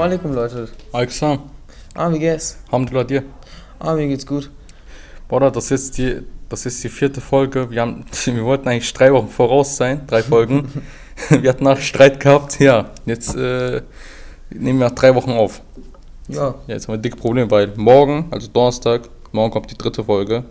[0.00, 0.68] Assalamu alaikum, Leute.
[0.92, 1.42] Alexander,
[1.94, 2.56] Ah, wie geht's?
[2.68, 3.22] Alhamdulillah dir.
[3.78, 4.50] Ah, mir geht's gut.
[5.28, 7.70] Bruder, das ist die, das ist die vierte Folge.
[7.70, 10.72] Wir, haben, wir wollten eigentlich drei Wochen voraus sein, drei Folgen.
[11.28, 12.88] wir hatten nach Streit gehabt, ja.
[13.04, 13.82] Jetzt äh,
[14.48, 15.60] nehmen wir nach drei Wochen auf.
[16.28, 19.76] Ja, Ja, jetzt haben wir ein dickes Problem, weil morgen, also Donnerstag, morgen kommt die
[19.76, 20.44] dritte Folge.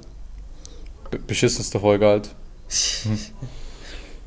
[1.10, 2.30] Be beschissenste Folge halt.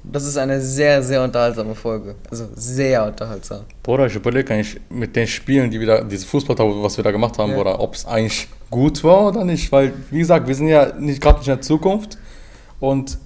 [0.05, 2.17] das ist eine sehr, sehr unterhaltsame Folge.
[2.31, 3.61] Also sehr unterhaltsam.
[3.83, 7.11] Bruder, ich überlege eigentlich mit den Spielen, die wir da, diese Fußballtaufe, was wir da
[7.13, 7.59] gemacht haben, Ja.
[7.59, 9.71] oder ob es eigentlich gut war oder nicht.
[9.71, 12.19] Weil, wie gesagt, wir sind ja nicht gerade nicht in der Zukunft.
[12.81, 13.19] Und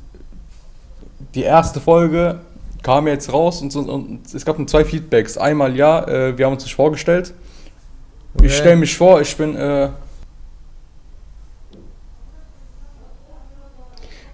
[1.34, 2.41] die erste Folge
[2.83, 5.39] kam jetzt raus und, so, und es gab nur zwei Feedbacks.
[5.39, 7.33] Einmal ja, äh, wir haben uns nicht vorgestellt.
[8.34, 8.48] Ich Okay.
[8.51, 9.56] stelle mich vor, ich bin.
[9.56, 9.89] Äh,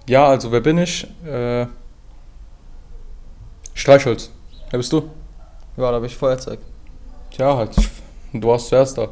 [0.07, 1.07] ja, also wer bin ich?
[1.25, 1.67] Äh,
[3.73, 4.29] Streichholz.
[4.69, 5.09] Wer bist du?
[5.77, 6.59] Ja, da habe ich Feuerzeug.
[7.31, 7.75] Tja, halt.
[8.33, 9.09] Du warst zuerst da.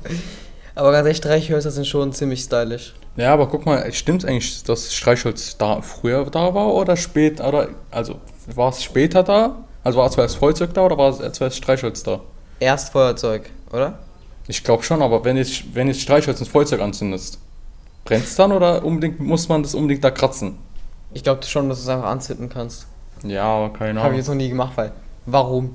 [0.74, 2.94] Aber ganz ehrlich, Streichhölzer sind schon ziemlich stylisch.
[3.16, 7.48] Ja, aber guck mal, stimmt eigentlich, dass Streichholz da früher da war oder später?
[7.48, 8.16] Oder, also,
[8.54, 9.56] war es später da?
[9.82, 12.20] Also war zuerst Feuerzeug da oder war es zuerst Streichholz da?
[12.60, 13.98] Erst Feuerzeug, oder?
[14.48, 17.38] Ich glaube schon, aber wenn jetzt, wenn jetzt Streichholz ins Feuerzeug anzündest,
[18.04, 20.58] brennt es dann oder unbedingt, muss man das unbedingt da kratzen?
[21.14, 22.86] Ich glaube schon, dass du es einfach anzünden kannst.
[23.24, 24.16] Ja, aber keine Habe ich Ahnung.
[24.18, 24.92] jetzt noch nie gemacht, weil.
[25.26, 25.74] Warum?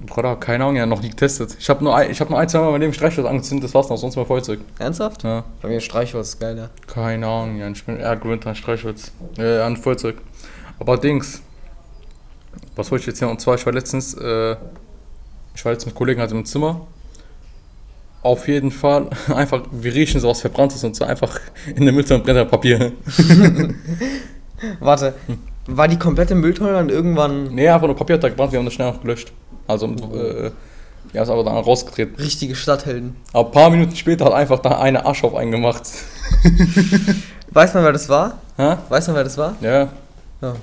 [0.00, 1.56] Bruder, keine Ahnung, ja, noch nie getestet.
[1.58, 3.74] Ich habe nur, ein- ich hab nur ein, zwei Mal mein Leben Streichholz angezündet, das
[3.74, 4.60] war's noch, sonst mal Feuerzeug.
[4.78, 5.24] Ernsthaft?
[5.24, 5.42] Ja.
[5.60, 6.68] Bei mir Streichholz ist geil, ja.
[6.86, 10.18] Keine Ahnung, ja, ich bin eher gewöhnt an Streichholz, äh, an Feuerzeug.
[10.78, 11.42] Aber Dings,
[12.76, 13.28] was wollte ich jetzt hier?
[13.28, 14.54] Und zwar, ich war letztens, äh,
[15.56, 16.86] ich war jetzt mit Kollegen halt im Zimmer.
[18.22, 21.40] Auf jeden Fall, einfach, wir riechen sowas Verbranntes und so einfach
[21.74, 22.92] in der Mülltonne brennt halt Papier.
[24.80, 25.14] Warte,
[25.68, 28.66] war die komplette Mülltonne dann irgendwann Nee, einfach nur Papier hat da gebrannt, wir haben
[28.66, 29.32] das schnell auch gelöscht.
[29.66, 30.50] Also, äh,
[31.12, 32.16] ja, ist aber dann rausgetreten.
[32.16, 33.16] richtige Stadthelden?
[33.32, 35.82] Aber ein paar Minuten später hat einfach da eine Asche auf einen gemacht.
[37.50, 38.38] Weiß man, wer das war?
[38.56, 38.76] Hä?
[38.88, 39.54] Weiß man, wer das war?
[39.60, 39.88] Ja.
[40.40, 40.54] Ja.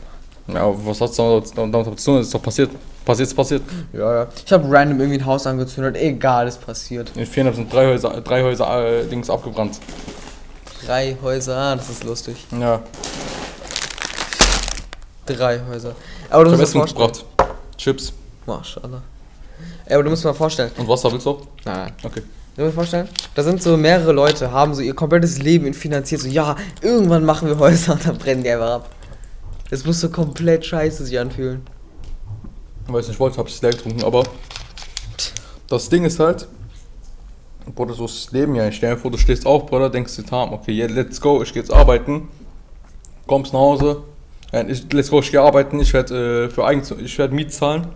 [0.48, 2.22] Ja, was hat's damit damit zu tun?
[2.22, 2.70] Ist doch passiert.
[3.04, 3.62] Passiert ist passiert.
[3.94, 4.28] Ja, ja.
[4.46, 5.96] Ich habe random irgendwie ein Haus angezündet.
[5.98, 7.12] Egal, ist passiert.
[7.16, 9.80] In Viereinhalb sind drei Häuser, drei Häuser äh, Dings abgebrannt.
[10.86, 12.36] Drei Häuser, das ist lustig.
[12.60, 12.82] Ja,
[15.26, 15.96] Drei Häuser.
[16.30, 17.08] Aber du ich musst dir Essen vorstellen.
[17.08, 17.56] mitgebracht.
[17.78, 18.14] Chips.
[18.46, 19.02] Maschallah.
[19.86, 20.72] Ey, aber du musst dir mal vorstellen.
[20.78, 21.42] Und Wasser willst du auch?
[21.64, 21.94] Nein, nein.
[22.04, 22.22] Okay.
[22.56, 26.22] Du musst dir vorstellen, da sind so mehrere Leute, haben so ihr komplettes Leben finanziert.
[26.22, 28.90] So, ja, irgendwann machen wir Häuser und dann brennen die einfach ab.
[29.70, 31.66] Das muss so komplett scheiße sich anfühlen.
[32.88, 34.24] Ich weiß nicht, ich wollte, hab ich leer getrunken, aber
[35.68, 36.48] das Ding ist halt,
[37.74, 38.68] Bruder, so ist das Leben ja.
[38.68, 41.52] Ich stell dir vor, du stehst auf, Bruder, denkst dir, okay, yeah, let's go, ich
[41.52, 42.30] geh jetzt arbeiten.
[43.26, 44.04] Kommst nach Hause,
[44.52, 47.88] ich, let's go, ich geh arbeiten, ich werde äh, für Eigen, ich werde Miet zahlen.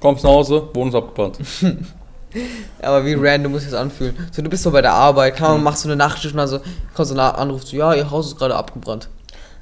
[0.00, 1.38] Kommst nach Hause, Wohnung ist abgebrannt.
[2.82, 4.16] Aber wie random muss sich das anfühlen?
[4.30, 6.48] So, du bist so bei der Arbeit, kann man, machst so eine Nachtschicht und dann
[6.48, 6.60] so,
[6.94, 9.08] kommst so ein Anruf, so, ja, ihr Haus ist gerade abgebrannt.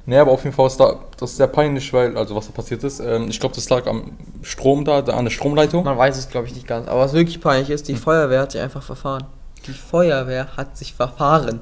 [0.05, 2.53] Nee, aber auf jeden Fall ist da, das ist sehr peinlich, weil, also was da
[2.53, 4.11] passiert ist, ähm, ich glaube, das lag am
[4.41, 5.83] Strom da, da an der Stromleitung.
[5.83, 6.87] Man weiß es, glaube ich, nicht ganz.
[6.87, 9.25] Aber was wirklich peinlich ist, die Feuerwehr hat sich einfach verfahren.
[9.65, 11.59] Die Feuerwehr hat sich verfahren.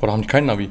[0.00, 0.70] Boah, da haben die keinen Navi.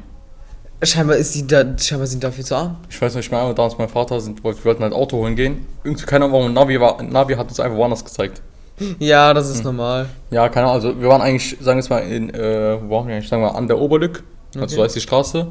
[0.84, 2.76] Scheinbar, ist sie da, scheinbar sind die dafür zu arm.
[2.90, 5.66] Ich weiß nicht mehr, aber damals mein Vater sind, wir wollten halt Auto holen gehen.
[5.84, 8.40] Irgendwie, keine Ahnung, warum Navi war, Navi hat uns einfach woanders gezeigt.
[8.98, 10.08] Ja, das ist normal.
[10.30, 13.06] Ja, keine Ahnung, also wir waren eigentlich, sagen wir jetzt mal, in, äh, wo waren
[13.06, 14.74] wir eigentlich, sagen wir mal, an der Oberlück, also Okay.
[14.74, 15.46] so heißt die Straße.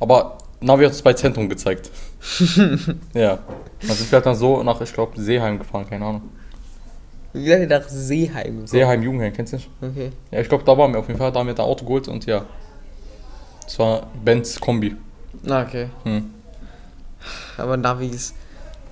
[0.00, 1.90] Aber Navi hat uns bei Zentrum gezeigt.
[3.12, 3.38] ja.
[3.86, 6.22] Dann sind wir halt dann so nach, ich glaube, Seeheim gefahren, keine Ahnung.
[7.34, 8.66] Wie seid ihr nach Seeheim?
[8.66, 9.68] Seeheim, Jugendheim, kennst du nicht?
[9.82, 10.10] Okay.
[10.30, 12.08] Ja, ich glaube, da waren wir auf jeden Fall, da haben wir da Auto geholt
[12.08, 12.46] und ja.
[13.64, 14.96] Das war Benz Kombi.
[15.42, 15.88] Na, okay.
[16.04, 16.30] Hm.
[17.56, 18.34] Aber Navis.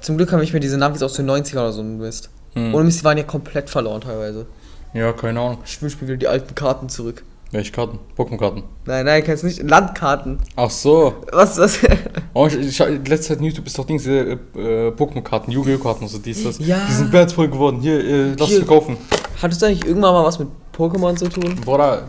[0.00, 2.30] Zum Glück habe ich mir diese Navis aus den 90ern oder so Mist.
[2.54, 2.74] Hm.
[2.74, 4.46] Ohne Mist, die waren ja komplett verloren teilweise.
[4.94, 5.58] Ja, keine Ahnung.
[5.64, 7.24] Ich wünsche mir wieder die alten Karten zurück.
[7.50, 7.98] Welche Karten?
[8.16, 8.62] Pokémon-Karten.
[8.86, 9.62] Nein, nein, kennst du nicht?
[9.62, 10.38] Landkarten.
[10.56, 11.14] Ach so.
[11.32, 11.90] Was ist das?
[12.34, 15.76] Oh, ich, ich, letzte Zeit in YouTube ist doch Dings, diese äh, äh, Pokémon-Karten, Yu-Gi-Oh!
[15.82, 16.58] Karten, so dies, das.
[16.60, 16.78] Ja.
[16.88, 17.82] Die sind wertvoll geworden.
[17.82, 18.60] Hier, äh, lass Hier.
[18.60, 18.96] sie kaufen.
[19.42, 21.56] Hattest du eigentlich irgendwann mal was mit Pokémon zu tun?
[21.56, 22.04] Bruder,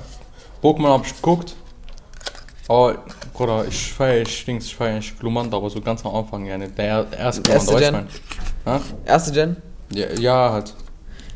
[0.62, 1.58] Pokémon hab ich geguckt.
[2.68, 6.46] Aber, Bruder, ich feier ich Dings, ich feier ich Glumanda, aber so ganz am Anfang,
[6.46, 6.78] ja, nicht.
[6.78, 7.94] Der erste Erste Glumanda, weißt Gen?
[7.94, 8.00] du
[8.66, 8.74] mein?
[8.74, 8.82] Ha?
[9.06, 9.58] Erste Gen?
[9.94, 10.74] Ja, ja, halt.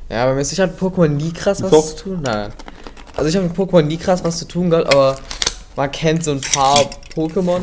[0.09, 1.85] Ja, aber mir hat Pokémon nie krass was Doch.
[1.85, 2.21] zu tun.
[2.23, 2.53] Nein.
[3.15, 5.17] Also ich habe mit Pokémon nie krass was zu tun gehabt, aber
[5.75, 7.61] man kennt so ein paar Pokémon.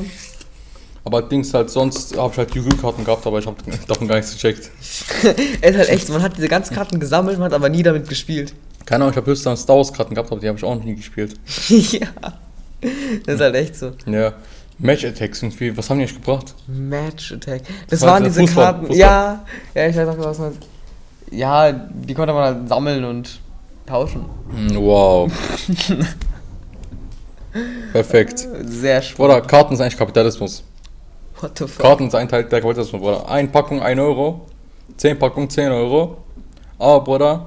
[1.05, 2.77] Aber Dings halt, sonst hab ich halt Yu-Gi-Oh!
[2.81, 3.57] Karten gehabt, aber ich hab
[3.87, 4.71] davon gar nichts gecheckt.
[4.81, 7.83] es ist halt echt so, man hat diese ganzen Karten gesammelt, man hat aber nie
[7.83, 8.55] damit gespielt.
[8.85, 10.85] Keine Ahnung, ich hab höchstens Star Wars Karten gehabt, aber die habe ich auch noch
[10.85, 11.35] nie gespielt.
[11.69, 12.09] ja.
[13.27, 13.93] Das ist halt echt so.
[14.07, 14.33] Ja.
[14.79, 16.55] Match Attacks irgendwie, was haben die eigentlich gebracht?
[16.67, 17.63] Match Attack.
[17.89, 18.81] Das war waren diese Fußball, Karten.
[18.87, 18.99] Fußball.
[18.99, 19.45] Ja,
[19.75, 20.57] ja, ich weiß auch, was man.
[21.31, 23.39] Ja, die konnte man halt sammeln und
[23.87, 24.25] tauschen.
[24.51, 25.31] Hm, Wow.
[27.93, 28.49] Perfekt.
[28.65, 29.17] Sehr spannend.
[29.33, 30.65] Bruder, Karten sind eigentlich Kapitalismus.
[31.41, 31.83] What the fuck?
[31.85, 33.29] Karten sind ein Teil der Kapitalismus, Bruder.
[33.29, 34.41] Ein Packung 1 Euro,
[34.97, 36.17] 10 Packung 10 Euro.
[36.79, 37.47] Aber, Bruder,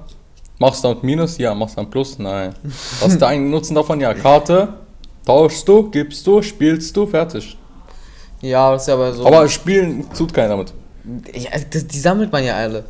[0.59, 1.37] machst du damit Minus?
[1.37, 1.53] Ja.
[1.53, 2.17] Machst du dann Plus?
[2.19, 2.53] Nein.
[3.01, 3.99] Was ist der eigene Nutzen davon?
[3.99, 4.69] Ja, Karte,
[5.27, 7.57] tauschst du, gibst du, spielst du, fertig.
[8.41, 9.25] Ja, das ist ja aber so.
[9.27, 10.73] Aber spielen tut keiner damit.
[11.33, 12.85] ja, das, die sammelt man ja alle.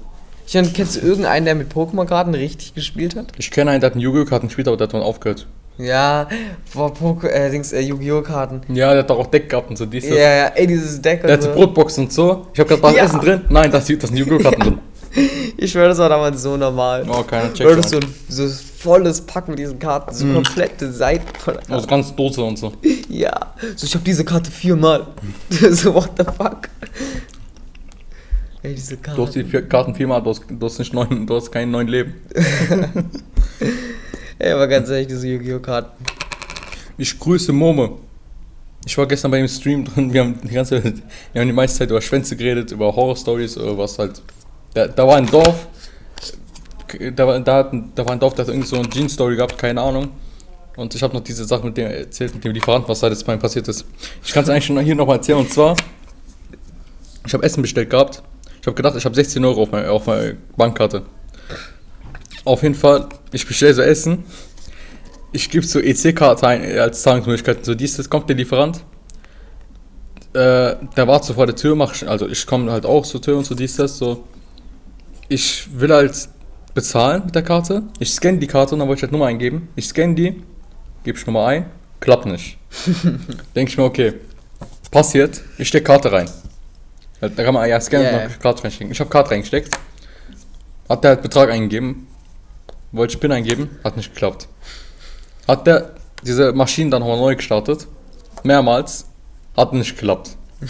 [0.46, 3.28] Ich meine, kennst du irgendeinen, der mit Pokémon-Karten richtig gespielt hat?
[3.38, 4.26] Ich kenne einen, der hat einen Yu-Gi-Oh!
[4.26, 5.46] Karten gespielt, aber der hat dann aufgehört.
[5.78, 6.28] Ja,
[6.74, 8.22] boah, Poké, äh, Dings, äh, Yu-Gi-Oh!
[8.22, 8.62] Karten.
[8.74, 9.86] Ja, der hat doch auch Deck gehabt und so.
[9.86, 11.54] Dies, Ja, ja, ey, dieses Deck Der und hat die so.
[11.54, 12.48] Brotbox und so.
[12.54, 13.04] Ich hab grad was Ja.
[13.06, 13.42] Essen drin.
[13.50, 14.38] Nein, das, das sind Yu-Gi-Oh!
[14.40, 14.80] Karten drin.
[15.58, 17.06] Ich schwöre, das war damals so normal.
[17.10, 18.06] Oh, keiner Du hattest checkt.
[18.30, 21.88] so ein so volles Pack mit diesen Karten, so komplette Seiten voller Also Karten.
[21.88, 22.74] ganz Dose und so.
[23.10, 25.08] Ja, so ich hab diese Karte viermal.
[25.72, 26.70] so, what the fuck?
[28.64, 29.50] Ey, diese Du hast die Karten.
[29.50, 32.14] vier Karten viermal, du hast, du hast nicht neun, du hast kein neun Leben.
[34.40, 35.60] Ey, aber ganz ehrlich, diese Yu-Gi-Oh!
[35.60, 35.90] Karten.
[36.98, 37.94] Ich grüße Mome.
[38.86, 41.80] Ich war gestern bei dem Stream drin, wir haben die ganze wir haben die meiste
[41.80, 44.22] Zeit über Schwänze geredet, über Horror-Stories, was halt.
[44.74, 45.68] Da, da war ein Dorf,
[47.16, 47.64] da war, da,
[47.96, 50.10] da war ein Dorf, das hat irgendwie so eine Jeans-Story gehabt, keine Ahnung.
[50.76, 53.26] Und ich habe noch diese Sache mit dem erzählt, mit dem Lieferanten, was da jetzt
[53.26, 53.86] bei mir passiert ist.
[54.24, 55.76] Ich kann es eigentlich schon hier nochmal erzählen, und zwar,
[57.26, 58.22] ich habe Essen bestellt gehabt.
[58.62, 61.04] Ich habe gedacht, ich habe 16 Euro auf meine, auf meine Bankkarte.
[62.46, 64.24] Auf jeden Fall, ich bestelle so Essen.
[65.32, 67.66] Ich gebe so EC-Karte ein äh, als Zahlungsmöglichkeit.
[67.66, 68.78] So dies, das kommt der Lieferant.
[70.34, 73.22] Äh, der war so vor der Tür, mach, ich- also ich komme halt auch zur
[73.22, 74.24] Tür und so dies, das, so.
[75.30, 76.30] Ich will halt
[76.74, 77.84] bezahlen mit der Karte.
[78.00, 79.70] Ich scanne die Karte und dann wollte ich halt Nummer eingeben.
[79.76, 80.42] Ich scanne die,
[81.04, 81.66] gebe ich Nummer ein,
[82.00, 82.58] klappt nicht.
[83.56, 84.14] Denke ich mir, okay,
[84.92, 86.30] passiert, ich stecke Karte rein.
[87.20, 88.92] Da kann man ja scannen Ja, und noch Karte reinstecken.
[88.92, 89.76] Ich habe Karte reingesteckt.
[90.88, 92.08] Hat der halt Betrag eingegeben.
[92.92, 94.48] Wollte ich PIN eingeben, hat nicht geklappt.
[95.48, 95.94] Hat der
[96.24, 97.88] diese Maschinen dann nochmal neu gestartet.
[98.44, 99.06] Mehrmals.
[99.56, 100.38] Hat nicht geklappt.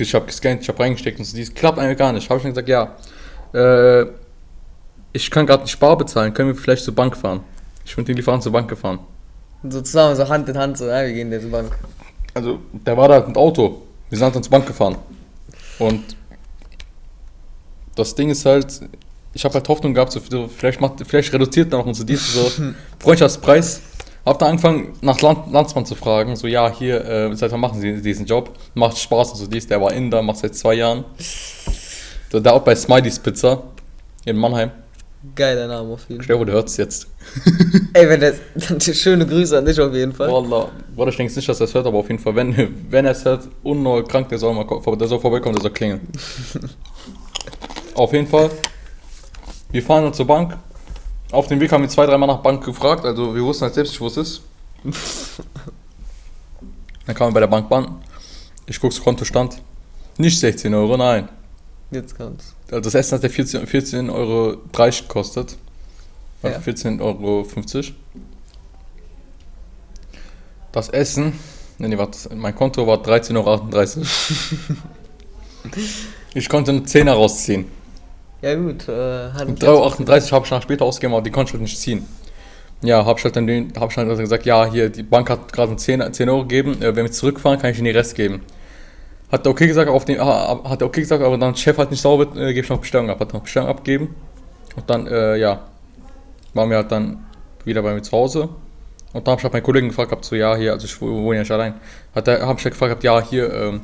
[0.00, 2.30] Ich habe gescannt, ich habe reingesteckt und so, dies klappt eigentlich gar nicht.
[2.30, 2.94] Habe ich dann gesagt, ja,
[3.52, 4.06] äh,
[5.12, 7.40] ich kann gerade nicht Bar bezahlen, können wir vielleicht zur Bank fahren?
[7.84, 8.98] Ich bin mit dem Lieferanten zur Bank gefahren.
[9.62, 11.76] So zusammen, so Hand in Hand, so, ja, wir gehen jetzt zur Bank.
[12.34, 13.82] Also, der war da mit Auto.
[14.08, 14.96] Wir sind dann zur Bank gefahren.
[15.78, 16.16] Und
[17.96, 18.80] das Ding ist halt,
[19.32, 22.34] ich habe halt Hoffnung gehabt, so, vielleicht, macht, vielleicht reduziert er noch und so dies,
[22.34, 22.50] so
[22.98, 23.82] Freundschaftspreis.
[24.24, 27.80] Hab dann angefangen, nach Land, Landsmann zu fragen, so, ja, hier, äh, seit wann machen
[27.80, 28.50] Sie diesen Job?
[28.74, 31.04] Macht Spaß und so dies, der war Inder, macht seit zwei Jahren.
[32.30, 33.62] So, der auch bei Smileys Pizza
[34.24, 34.70] in Mannheim.
[35.34, 36.36] Geiler Name auf jeden Fall.
[36.36, 37.06] Stell du hörst es jetzt.
[37.92, 40.30] Ey, wenn der, dann schöne Grüße an dich auf jeden Fall.
[40.30, 42.54] Wallah, Bruder, ich denke nicht, dass er es hört, aber auf jeden Fall, wenn,
[42.90, 44.64] wenn er es hört, unneu krank, der soll mal
[44.96, 46.06] der soll vorbeikommen, der soll klingeln.
[47.94, 48.50] auf jeden Fall,
[49.72, 50.56] wir fahren dann zur Bank.
[51.32, 53.90] Auf dem Weg haben wir zwei, dreimal nach Bank gefragt, also wir wussten halt selbst
[53.90, 54.42] nicht, wo es ist.
[57.06, 58.02] Dann kamen wir bei der Bank an.
[58.66, 59.60] Ich guck's Kontostand.
[60.18, 61.28] Nicht 16 Euro, nein.
[61.90, 62.54] Jetzt kommt's.
[62.70, 64.58] Also das Essen hat 14 14,30 Euro
[65.02, 65.56] gekostet.
[66.42, 66.50] Ja.
[66.50, 67.46] 14,50 Euro.
[70.72, 71.32] Das Essen,
[71.78, 74.06] nee, nee, warte, mein Konto war 13,38 Euro.
[76.34, 77.64] ich konnte einen Zehner rausziehen.
[78.42, 81.50] Ja gut, äh, hat Und 3,38 Euro habe ich nach später ausgegeben, aber die konnte
[81.50, 82.06] ich halt nicht ziehen.
[82.82, 85.70] Ja, hab ich halt dann hab ich halt gesagt, ja, hier, die Bank hat gerade
[85.70, 88.42] einen 10, 10 Euro gegeben, äh, wenn wir zurückfahren, kann ich Ihnen den Rest geben.
[89.30, 91.90] Hat er okay gesagt, auf den, ah, hat er okay gesagt, aber dann Chef hat
[91.90, 94.14] nicht sauber, äh, gebe ich noch Bestellung ab, hat noch Bestellung abgegeben.
[94.76, 95.60] Und dann, äh, ja,
[96.54, 97.26] waren wir halt dann
[97.64, 98.48] wieder bei mir zu Hause.
[99.12, 101.36] Und dann hab ich halt meinen Kollegen gefragt, hab so, ja, hier, also ich wohne
[101.36, 101.74] ja nicht allein.
[102.14, 103.80] Hat er, hab ich halt gefragt, hab, ja, hier, ähm,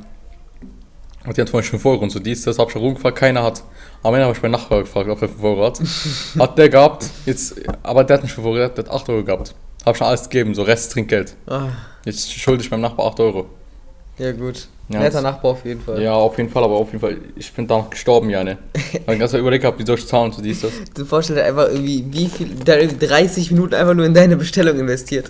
[1.25, 3.63] hat die hat 5 Euro und so dies, das hab ich halt rumgefragt, keiner hat.
[4.03, 5.81] Am Ende habe ich meinen Nachbar gefragt, ob er 5 Euro hat.
[6.39, 9.55] hat der gehabt, jetzt, aber der hat nicht 5 Euro, der hat 8 Euro gehabt.
[9.85, 11.35] Hab schon alles gegeben, so Rest Trinkgeld.
[11.47, 11.69] Ah,
[12.05, 13.45] Jetzt schulde ich meinem Nachbar 8 Euro.
[14.17, 14.67] ja gut.
[14.87, 16.01] Ja, Netter Nachbar auf jeden Fall.
[16.01, 18.59] Ja, auf jeden Fall, aber auf jeden Fall, ich bin danach gestorben, ja, ne.
[19.05, 20.71] Weil ich ganz überlegt hab, wie soll ich zahlen und so dies, das.
[20.93, 24.37] Du vorstellst dir einfach irgendwie, wie viel, da irgendwie 30 Minuten einfach nur in deine
[24.37, 25.29] Bestellung investiert.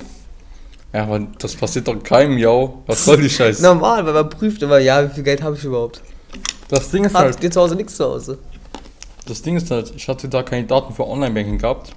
[0.93, 2.69] Ja, aber das passiert doch keinem, ja.
[2.85, 3.61] Was soll die Scheiße?
[3.63, 6.01] Normal, weil man prüft immer, ja, wie viel Geld habe ich überhaupt.
[6.67, 8.37] Das Ding ist Hat halt, dir zu Hause nichts zu Hause.
[9.27, 11.93] das Ding ist halt, ich hatte da keine Daten für Online-Banking gehabt.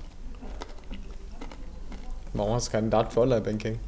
[2.34, 3.78] Warum hast du keine Daten für Online-Banking?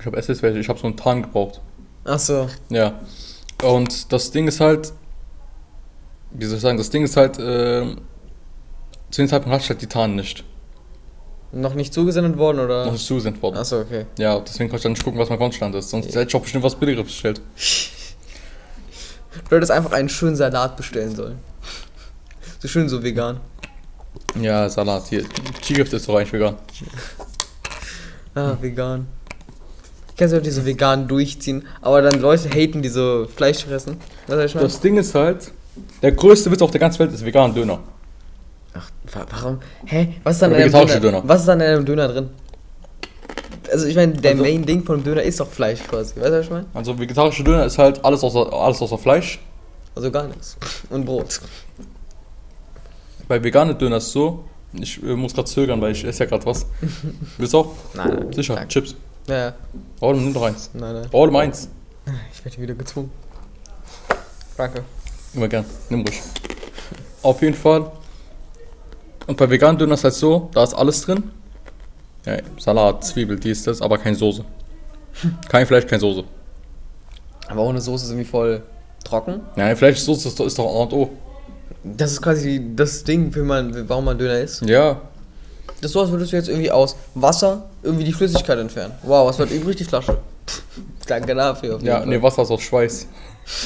[0.00, 1.60] Ich habe SS, ich habe so einen Tarn gebraucht.
[2.04, 3.00] Achso, Ja.
[3.62, 4.92] Und das Ding ist halt,
[6.32, 7.94] wie soll ich sagen, das Ding ist halt, äh,
[9.10, 10.42] zu dem Zeitpunkt hatte ich halt die Tarn nicht.
[11.52, 12.86] noch nicht zugesendet worden oder?
[12.86, 13.56] Noch nicht zugesendet worden.
[13.58, 14.06] Achso, okay.
[14.18, 15.90] Ja, deswegen konnte ich dann nicht gucken, was mein Kontostand ist.
[15.90, 17.40] Sonst hätte ich auch bestimmt was Billigeres bestellt.
[19.48, 21.38] Du hättest einfach einen schönen Salat bestellen sollen.
[22.58, 23.38] So schön so vegan.
[24.40, 25.24] Ja, Salat hier.
[25.62, 26.56] Skigift ist doch eigentlich vegan.
[28.34, 29.06] Ah, vegan.
[30.16, 33.96] Kennst du die so vegan durchziehen, aber dann Leute haten, die so Fleisch fressen?
[34.26, 34.66] Weißt du, was ich meine?
[34.66, 35.50] Das Ding ist halt,
[36.02, 37.78] der größte Witz auf der ganzen Welt ist vegan Döner.
[38.74, 39.58] Ach, wa- warum?
[39.86, 40.14] Hä?
[40.22, 41.20] Was ist dann in einem vegetarische Döner?
[41.20, 41.28] Döner.
[41.28, 42.30] Was ist dann in einem Döner drin?
[43.70, 46.14] Also ich meine, der Also- Main-Ding von einem Döner ist doch Fleisch quasi.
[46.16, 46.66] Weißt du, was ich meine?
[46.74, 49.40] Also vegetarische Döner ist halt alles außer, alles außer Fleisch.
[49.94, 50.56] Also gar nichts.
[50.90, 51.40] Und Brot.
[53.28, 56.28] Bei veganen Döner ist es so, ich äh, muss gerade zögern, weil ich esse ja
[56.30, 56.66] gerade was.
[57.38, 57.74] Willst du auch?
[57.94, 58.32] Nein, nein.
[58.32, 58.68] Sicher, Danke.
[58.68, 58.94] Chips.
[59.26, 59.54] Ja.
[60.00, 60.70] Oh, nimm doch eins.
[60.74, 61.06] Nein, nein.
[61.12, 61.68] Oh, nimm eins.
[62.32, 63.10] Ich werde wieder gezwungen.
[64.56, 64.82] Danke.
[65.34, 66.20] Immer gern, nimm ruhig.
[67.22, 67.92] Auf jeden Fall.
[69.28, 71.30] Und bei veganen Döner ist halt so, da ist alles drin.
[72.26, 74.44] Ja, Salat, Zwiebel, dies, das, aber keine Soße.
[75.48, 76.24] Kein Fleisch, keine Soße.
[77.48, 78.62] Aber ohne Soße ist irgendwie voll
[79.04, 79.40] trocken.
[79.56, 81.10] Ja, Fleischsoße ist, ist doch A und O.
[81.84, 84.62] Das ist quasi das Ding, wie man, warum man Döner isst.
[84.62, 85.00] Ja,
[85.80, 88.94] Das ist so, als würdest du jetzt irgendwie aus Wasser irgendwie die Flüssigkeit entfernen.
[89.02, 89.76] Wow, was wird übrig?
[89.76, 90.18] Die Flasche.
[91.06, 91.78] Danke dafür.
[91.82, 92.06] ja, Fall.
[92.06, 93.06] nee, Wasser ist aus Schweiß.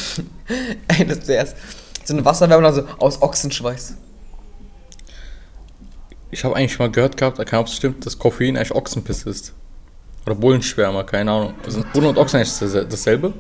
[0.98, 1.56] Ey, das zuerst.
[2.04, 3.94] So eine Wasserwärme, also aus Ochsenschweiß.
[6.30, 9.22] Ich habe eigentlich mal gehört gehabt, keine Ahnung, ob es stimmt, dass Koffein eigentlich Ochsenpiss
[9.24, 9.52] ist.
[10.24, 11.54] Oder Bullenschwärmer, keine Ahnung.
[11.68, 13.32] Sind Bulle und Ochsen eigentlich das- dasselbe?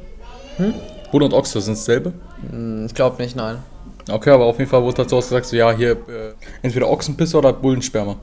[0.56, 0.74] Hm?
[1.10, 2.12] Bulle und Ochse sind dasselbe?
[2.50, 3.62] Hm, Ich glaube nicht, nein.
[4.08, 6.32] Okay, aber auf jeden Fall wurde halt so gesagt, so ja, hier äh,
[6.62, 8.16] entweder Ochsenpisse oder Bullensperma.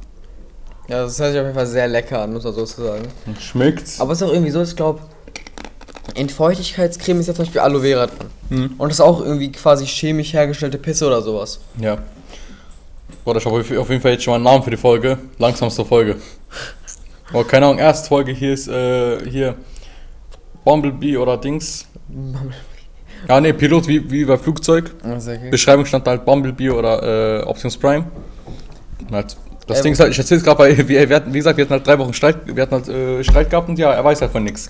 [0.88, 3.08] Ja, das hört sich auf jeden Fall sehr lecker an, muss man so zu sagen.
[3.40, 4.02] Schmeckt's?
[4.02, 5.02] Aber es ist auch irgendwie so, ich glaube,
[6.16, 8.28] in Feuchtigkeitscreme ist ja zum Beispiel Aloe Vera drin.
[8.50, 8.76] Mhm.
[8.78, 11.60] Und das ist auch irgendwie quasi chemisch hergestellte Pisse oder sowas.
[11.80, 12.00] Ja.
[13.26, 15.18] Warte, ich habe auf jeden Fall jetzt schon mal einen Namen für die Folge.
[15.38, 16.18] Langsamste Folge.
[17.34, 19.56] Oh, keine Ahnung, erste Folge hier ist, äh, hier
[20.64, 21.88] Bumblebee oder Dings.
[23.28, 24.92] Ah, ne, Pilot wie, wie bei Flugzeug.
[25.04, 25.50] Okay.
[25.50, 28.06] Beschreibung stand halt Bumblebee oder äh, Optimus Prime.
[29.00, 29.38] Und halt,
[29.68, 31.66] das Ähm, Ding ist halt, ich erzähl's gerade bei, wie, wir hatten, wie gesagt, wir
[31.66, 34.22] hatten halt drei Wochen Streit, wir hatten halt äh, Streit gehabt und ja, er weiß
[34.22, 34.70] halt von nix.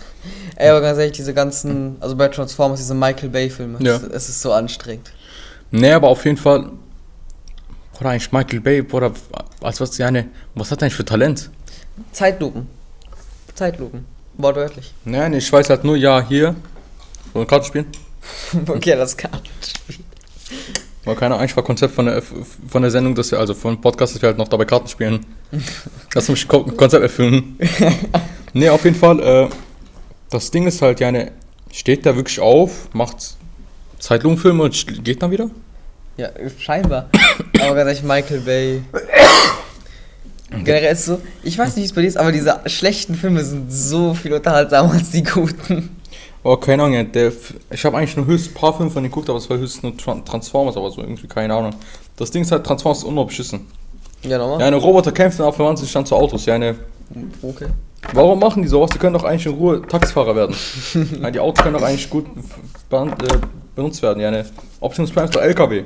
[0.56, 3.96] Ey, aber ganz ehrlich, diese ganzen, also bei Transformers, diese Michael Bay-Filme, Ja.
[3.96, 5.12] es, es ist so anstrengend.
[5.72, 6.70] Nee, aber auf jeden Fall.
[8.00, 9.12] Oder eigentlich Michael Bay, oder
[9.62, 11.50] als was, ja, ne, was hat er eigentlich für Talent?
[12.12, 12.68] Zeitlupen.
[13.56, 14.06] Zeitlupen.
[14.38, 14.94] Wortwörtlich.
[15.06, 16.56] Nee, nee, ich weiß halt nur, ja, hier.
[17.34, 17.86] Wollen wir Karten spielen?
[18.68, 19.32] okay, das kann.
[21.06, 23.80] War keine Ahnung, eigentlich war Konzept von der, von der Sendung, dass wir, also von
[23.82, 25.26] Podcast, dass wir halt noch dabei Karten spielen.
[26.14, 27.58] Lass uns Ko Konzept erfüllen.
[28.54, 29.50] nee, auf jeden Fall, äh,
[30.30, 31.32] das Ding ist halt, ja, ne,
[31.72, 33.36] steht da wirklich auf, macht
[34.00, 35.50] Zeitlupenfilme und geht dann wieder?
[36.16, 37.10] Ja, scheinbar.
[37.60, 38.82] aber ganz ehrlich, Michael Bay.
[40.64, 43.44] Generell ist so, ich weiß nicht, wie es bei dir ist, aber diese schlechten Filme
[43.44, 45.98] sind so viel unterhaltsamer als die guten.
[46.46, 47.32] Oh, keine Ahnung, der,
[47.72, 49.84] ich habe eigentlich nur höchst ein paar Filme von denen geguckt, aber es war höchstens
[49.84, 51.74] nur Tran Transformers, aber so irgendwie, keine Ahnung.
[52.18, 53.66] Das Ding ist halt, Transformers ist unnormal beschissen.
[54.24, 54.60] Ja, nochmal?
[54.60, 56.46] Ja, eine Roboter kämpft und verwandt sich dann zu Autos.
[56.46, 56.76] Ja, eine,
[57.42, 57.68] Okay.
[58.14, 58.90] warum machen die sowas?
[58.92, 60.56] Die können doch eigentlich in Ruhe Taxifahrer werden.
[61.22, 62.26] ja, die Autos können doch eigentlich gut
[62.92, 63.06] äh,
[63.76, 64.20] benutzt werden.
[64.20, 64.46] Ja, eine
[64.82, 65.84] Optimus Prime ist doch LKW.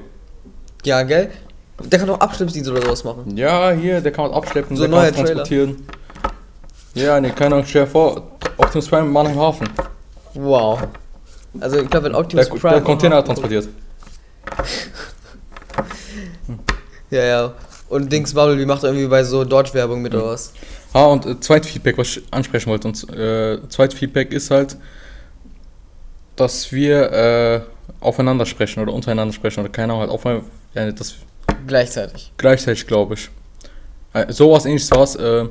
[0.85, 1.29] Ja, gell?
[1.83, 3.37] Der kann doch Abschleppdienst oder sowas machen.
[3.37, 5.85] Ja, hier, der kann was abschleppen, So der kann was transportieren.
[6.95, 8.23] Ja, ne, keine Ahnung, stell dir vor,
[8.57, 9.69] Optimus Prime in Mannheim Hafen.
[10.37, 10.87] Wow.
[11.59, 12.73] Also ich glaube, wenn Der, Optimus Prime...
[12.73, 13.67] der Container transportiert.
[17.09, 17.53] Ja, ja.
[17.87, 20.51] Und Dings Bumblebee macht irgendwie bei so Dodge-Werbung mit oder was?
[20.91, 22.87] Ah, und äh, zweites Feedback, was ich ansprechen wollte.
[22.89, 24.75] Und äh, zweites Feedback ist halt,
[26.35, 27.61] dass wir äh,
[28.01, 30.45] aufeinander sprechen oder untereinander sprechen oder keiner halt aufeinander.
[30.73, 31.15] Ja, das
[31.65, 32.33] Gleichzeitig.
[32.37, 33.29] gleichzeitig, glaube ich.
[34.13, 35.15] Äh, sowas ähnliches war es.
[35.15, 35.45] Äh,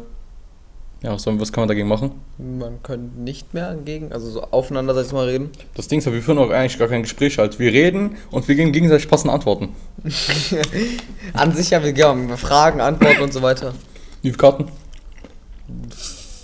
[1.03, 2.12] ja, was, soll- was kann man dagegen machen?
[2.38, 5.50] Man könnte nicht mehr angegen, also so aufeinander sag ich mal reden.
[5.75, 7.59] Das Ding ist ja, wir führen auch eigentlich gar kein Gespräch halt.
[7.59, 9.69] Wir reden und wir geben gegenseitig passende Antworten.
[11.35, 13.75] An sich ja, wir, wir fragen, antworten und so weiter.
[14.23, 14.67] Wie viele Karten?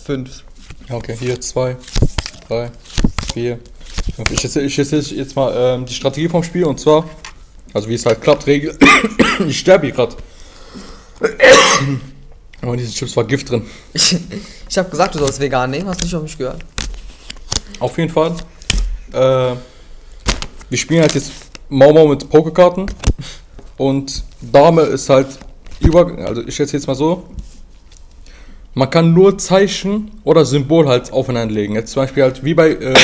[0.04, 0.44] Fünf.
[0.88, 1.76] Ja, okay, hier zwei,
[2.48, 2.70] drei,
[3.32, 3.58] vier,
[4.16, 4.30] fünf.
[4.32, 7.08] Ich erzähle ich erzähl jetzt mal ähm, die Strategie vom Spiel und zwar,
[7.72, 8.76] also wie es halt klappt, Regel.
[9.48, 10.16] ich sterbe hier gerade.
[12.62, 13.62] Aber in diesen Chips war Gift drin.
[13.92, 14.16] Ich,
[14.68, 16.64] ich habe gesagt, du sollst vegan nehmen, hast nicht auf mich gehört.
[17.78, 18.34] Auf jeden Fall.
[19.12, 19.56] Äh,
[20.70, 21.32] wir spielen halt jetzt
[21.68, 22.86] Mau Mau mit Pokerkarten.
[23.76, 25.38] Und Dame ist halt
[25.80, 26.06] über.
[26.26, 27.24] Also ich schätze jetzt mal so.
[28.74, 31.74] Man kann nur Zeichen oder Symbol halt aufeinander legen.
[31.74, 32.94] Jetzt zum Beispiel halt wie bei äh,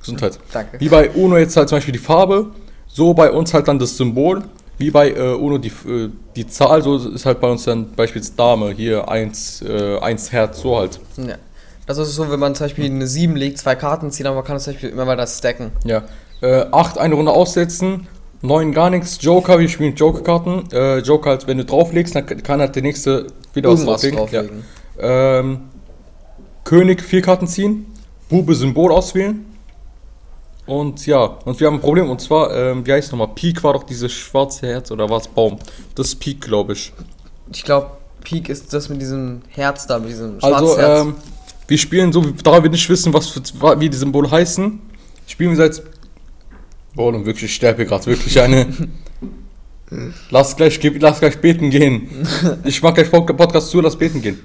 [0.00, 0.38] Gesundheit.
[0.52, 0.80] Danke.
[0.80, 2.50] Wie bei Uno jetzt halt zum Beispiel die Farbe,
[2.86, 4.42] so bei uns halt dann das Symbol.
[4.78, 8.36] Wie bei äh, Uno die, äh, die Zahl, so ist halt bei uns dann beispielsweise
[8.36, 10.98] Dame, hier 1, äh, 1 Herz, so halt.
[11.16, 11.36] Ja.
[11.86, 14.44] Das ist so, wenn man zum Beispiel eine 7 legt, zwei Karten zieht, aber man
[14.44, 15.72] kann das zum Beispiel immer weiter stacken.
[15.84, 16.04] Ja.
[16.40, 18.06] Äh, 8 eine Runde aussetzen
[18.42, 19.18] 9 gar nichts.
[19.20, 20.64] Joker, wir spielen Joker-Karten.
[20.72, 24.18] Äh, Joker halt, wenn du drauflegst, dann kann halt der nächste wieder was drauflegen.
[24.18, 24.64] drauflegen.
[25.00, 25.38] Ja.
[25.38, 25.60] Ähm,
[26.64, 27.86] König, vier Karten ziehen.
[28.28, 29.44] Bube, Symbol auswählen.
[30.66, 32.08] Und ja, und wir haben ein Problem.
[32.08, 33.30] Und zwar, ähm, wie heißt es nochmal?
[33.34, 35.58] Peak war doch dieses schwarze Herz oder war es Baum?
[35.94, 36.92] Das ist Peak, glaube ich.
[37.52, 37.90] Ich glaube,
[38.22, 41.00] Peak ist das mit diesem Herz da, mit diesem Also, Schwarzherz.
[41.06, 41.14] ähm,
[41.66, 43.40] wir spielen so, da wir nicht wissen, was für,
[43.80, 44.80] wie die Symbole heißen,
[45.26, 45.82] spielen wir seit.
[46.94, 48.66] Boah, und wirklich, ich sterbe gerade wirklich eine.
[50.30, 52.08] lass, gleich, lass gleich beten gehen.
[52.64, 54.38] Ich mach gleich Pod- Podcast zu, lass beten gehen.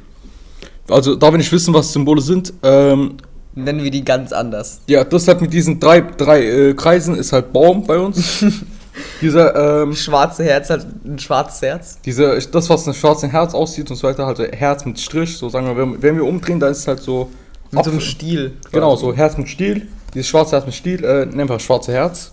[0.89, 3.17] Also, da wir nicht wissen, was Symbole sind, ähm,
[3.57, 4.81] Nennen wir die ganz anders.
[4.87, 8.45] ja, das halt mit diesen drei, drei äh, Kreisen ist halt Baum bei uns.
[9.21, 11.99] Dieser, ähm, Schwarze Herz hat ein schwarzes Herz.
[12.03, 15.49] diese, das, was ein schwarzes Herz aussieht und so weiter, halt Herz mit Strich, so
[15.49, 17.29] sagen wir, wenn, wenn wir umdrehen, dann ist es halt so.
[17.69, 18.53] Mit so einem Stiel.
[18.71, 19.87] Genau, so Herz mit Stiel.
[20.13, 22.31] Dieses schwarze Herz mit Stiel, äh, nennen wir schwarze Herz.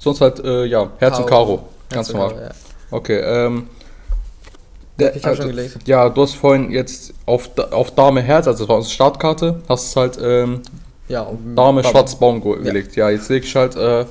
[0.00, 1.68] Sonst halt, äh, ja, Herz und Karo.
[1.90, 2.30] Ganz Herz normal.
[2.30, 2.50] Karo, ja.
[2.90, 3.68] Okay, ähm.
[4.98, 5.78] Der, Ich hab schon gelegt.
[5.86, 9.94] Ja, du hast vorhin jetzt auf, auf Dame Herz, also das war unsere Startkarte, hast
[9.96, 10.62] halt ähm,
[11.08, 12.96] Ja, Dame schwarz Baum ge gelegt.
[12.96, 14.06] Ja, jetzt leg ich halt, äh,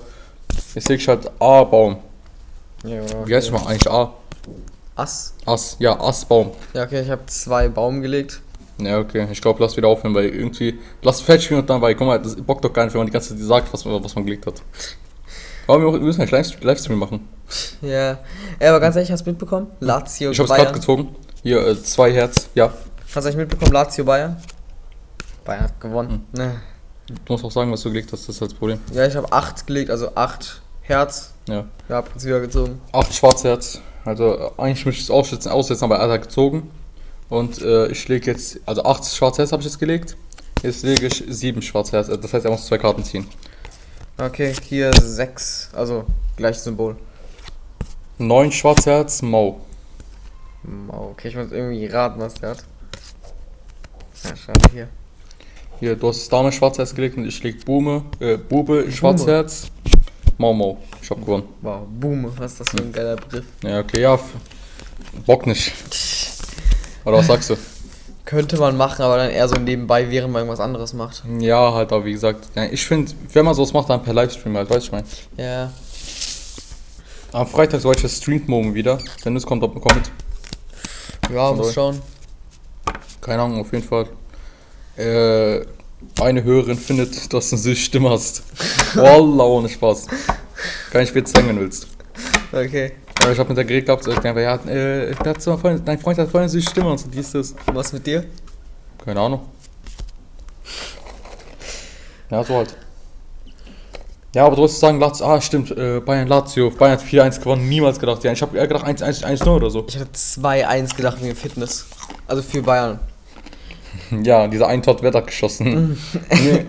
[0.75, 1.97] jetzt leg ich halt A Baum.
[2.83, 4.13] Ja, Wie heißt mal eigentlich A?
[4.95, 5.33] Ass.
[5.45, 6.51] Ass, ja, Ass Baum.
[6.73, 8.41] Ja, okay, ich habe zwei Baum gelegt.
[8.77, 9.27] Ja, okay.
[9.31, 10.77] Ich glaube, lass wieder aufhören, weil irgendwie.
[11.01, 13.07] Lass fertig spielen und dann, weil, guck mal, das bockt doch gar nicht, wenn man
[13.07, 14.61] die ganze Zeit sagt, was was man gelegt hat.
[15.67, 17.27] Aber wir müssen einen Livestream Livestream machen.
[17.81, 18.17] Ja.
[18.59, 19.67] ja, aber ganz ehrlich, hast du mitbekommen?
[19.79, 21.15] Lazio Ich hab's gerade gezogen.
[21.43, 22.49] Hier, äh, zwei Herz.
[22.55, 22.67] Ja.
[22.67, 24.37] Hast du eigentlich mitbekommen, Lazio Bayern?
[25.43, 26.25] Bayern hat gewonnen.
[26.35, 26.39] Hm.
[26.45, 26.61] Ne.
[27.07, 28.79] Du musst auch sagen, was du gelegt hast, das ist halt das Problem.
[28.91, 31.33] Ja, ich habe acht gelegt, also acht Herz.
[31.47, 31.65] Ja.
[31.87, 32.81] Ja, wieder gezogen.
[32.91, 33.79] Acht Schwarzherz.
[34.03, 36.71] Also äh, eigentlich möchte ich es aussetzen, aussetzen, aber er hat gezogen.
[37.29, 40.15] Und äh, ich lege jetzt, also acht Schwarzherz habe ich jetzt gelegt.
[40.63, 42.07] Jetzt lege ich sieben Schwarzherz.
[42.09, 43.27] äh, Das heißt, er muss zwei Karten ziehen.
[44.17, 45.69] Okay, hier sechs.
[45.73, 46.05] Also,
[46.37, 46.95] gleiches Symbol.
[48.17, 49.59] Neun Schwarzherz, Mau.
[50.63, 51.09] Mau.
[51.11, 52.63] Okay, ich muss irgendwie raten, was der hat.
[54.23, 54.87] Ja, schade hier.
[55.81, 59.67] Hier, du hast Dame Schwarzherz gelegt und ich leg Bume, äh, Bube Schwarzherz.
[60.37, 60.81] Mau Mau.
[61.01, 61.49] Ich hab gewonnen.
[61.61, 63.45] Wow, Boom, was ist das für ein geiler Begriff.
[63.63, 64.17] Ja, okay, ja.
[65.25, 65.73] Bock nicht.
[67.03, 67.57] Oder was sagst du?
[68.25, 71.23] Könnte man machen, aber dann eher so nebenbei, während man irgendwas anderes macht.
[71.39, 74.57] Ja, halt, aber wie gesagt, ja, ich finde, wenn man sowas macht, dann per Livestream
[74.57, 75.03] halt, weißt du, ich mein.
[75.37, 75.71] Ja.
[77.31, 78.97] Am Freitag soll ich das streamt morgen wieder.
[79.23, 80.09] Wenn es kommt, ob kommt.
[81.31, 82.01] Ja, muss schauen.
[83.21, 84.07] Keine Ahnung, auf jeden Fall.
[84.97, 85.65] Äh,
[86.21, 88.43] eine Hörerin findet, dass du eine süße Stimme hast.
[88.95, 90.07] Wallah, ohne Spaß.
[90.91, 91.87] Kann ich dir zeigen, wenn du willst.
[92.51, 92.93] Okay.
[93.25, 96.29] Aber ich hab mit der geredet gehabt, sagt einfach, ja, äh, voll, dein Freund hat
[96.29, 97.55] voll eine süße Stimme und so, dies, das.
[97.73, 98.23] Was mit dir?
[99.03, 99.41] Keine Ahnung.
[102.29, 102.77] Ja, so halt.
[104.35, 107.67] Ja, aber du wolltest sagen, Lazio, ah, stimmt, äh, Bayern Lazio, Bayern hat 4-1 gewonnen,
[107.67, 108.23] niemals gedacht.
[108.23, 109.83] Ja, ich habe eher gedacht 1-1 oder so.
[109.87, 111.87] Ich hatte 2-1 gedacht wegen Fitness.
[112.27, 112.99] Also für Bayern.
[114.23, 115.97] Ja, dieser ein Tor wird geschossen.
[116.29, 116.65] nee,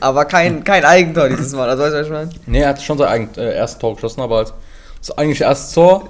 [0.00, 1.68] Aber kein, kein Eigentor dieses Mal.
[1.68, 2.30] Also weißt du, was ich meine?
[2.46, 4.54] nee, er hat schon sein eigen, äh, erstes Tor geschossen, aber halt,
[5.06, 6.08] das eigentliche erste Tor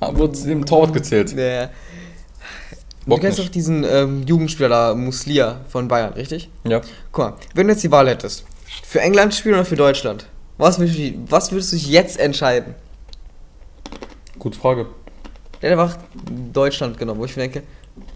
[0.00, 1.36] wurde dem Torwart gezählt.
[1.36, 1.70] Der.
[3.06, 6.48] Du kennst doch diesen ähm, Jugendspieler da, Muslia von Bayern, richtig?
[6.64, 6.80] Ja.
[7.10, 8.44] Guck mal, wenn du jetzt die Wahl hättest,
[8.84, 12.74] für England spielen oder für Deutschland, was würdest du, was würdest du jetzt entscheiden?
[14.38, 14.86] Gute Frage.
[15.60, 15.98] Der hat einfach
[16.52, 17.64] Deutschland genommen, wo ich mir denke,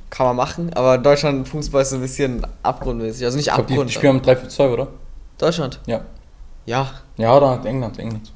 [0.08, 3.24] kann man machen, aber Deutschland Fußball ist so ein bisschen abgrundmäßig.
[3.24, 3.90] Also nicht Ich glaub, die, Abgrund.
[3.90, 4.88] die spielen mit 3 für 2, oder?
[5.38, 5.80] Deutschland?
[5.86, 6.02] Ja.
[6.64, 6.90] Ja.
[7.16, 8.32] Ja, da hat England, England.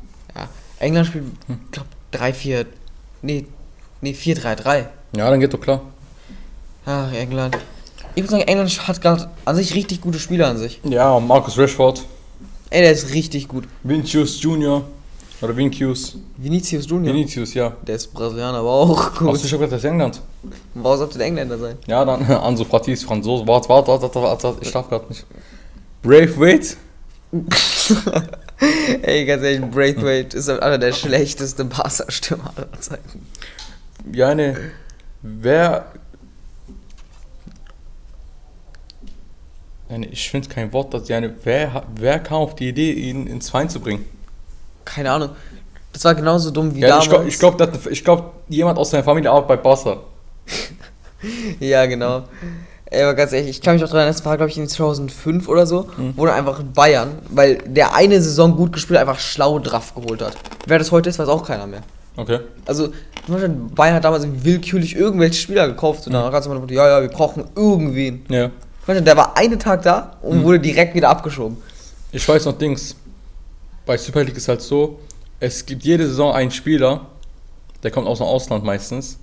[0.80, 2.66] England spielt, ich glaube, 3-4.
[3.22, 3.46] Nee,
[4.00, 4.86] nee, 4-3-3.
[5.16, 5.82] Ja, dann geht doch klar.
[6.86, 7.56] Ach, England.
[8.14, 10.80] Ich muss sagen, England hat gerade an sich richtig gute Spieler an sich.
[10.84, 12.04] Ja, und Marcus Rashford,
[12.70, 13.64] Ey, der ist richtig gut.
[13.82, 14.84] Vinicius Junior,
[15.42, 16.16] oder Vinicius.
[16.36, 17.14] Vinicius Junior.
[17.14, 17.72] Vinicius, ja.
[17.86, 19.40] Der ist Brasilianer, aber auch Hast du gut.
[19.40, 20.20] schon gedacht, das ist England?
[20.74, 21.76] Warum sollte der Engländer sein?
[21.86, 23.46] Ja, dann Ansu Fati ist Franzose.
[23.46, 25.26] Warte, warte, warte, warte, warte, ich darf gerade nicht.
[26.02, 26.76] Braithwaite?
[29.02, 33.26] Ey, ganz ehrlich, Braithwaite ist einer der schlechtesten Barca-Stürmer aller Zeiten.
[34.12, 34.72] Ja, ne.
[35.22, 35.86] Wer.
[40.10, 43.50] Ich finde kein Wort, dass ja, ne, wer, wer kam auf die Idee, ihn ins
[43.50, 44.04] Verein zu bringen?
[44.84, 45.30] Keine Ahnung.
[45.92, 47.38] Das war genauso dumm wie Ja, ich damals.
[47.38, 50.00] glaube, ich glaub, ich glaub, jemand aus seiner Familie arbeitet bei Barca.
[51.60, 52.24] Ja, genau.
[52.90, 54.66] Ey, aber ganz ehrlich, ich kann mich auch daran erinnern, das war, glaube ich, in
[54.68, 56.14] 2005 oder so, Mhm.
[56.16, 60.20] wo dann einfach Bayern, weil der eine Saison gut gespielt hat, einfach schlau drauf geholt
[60.22, 60.36] hat.
[60.66, 61.82] Wer das heute ist, weiß auch keiner mehr.
[62.16, 62.40] Okay.
[62.66, 62.88] Also,
[63.74, 67.44] Bayern hat damals willkürlich irgendwelche Spieler gekauft und dann ganz immer ja, ja, wir brauchen
[67.54, 68.24] irgendwen.
[68.28, 68.50] Ja.
[68.88, 70.44] Der war einen Tag da und Mhm.
[70.44, 71.58] wurde direkt wieder abgeschoben.
[72.10, 72.96] Ich weiß noch Dings.
[73.86, 74.98] Bei Super League ist halt so,
[75.38, 77.02] es gibt jede Saison einen Spieler,
[77.84, 79.16] der kommt aus dem Ausland meistens.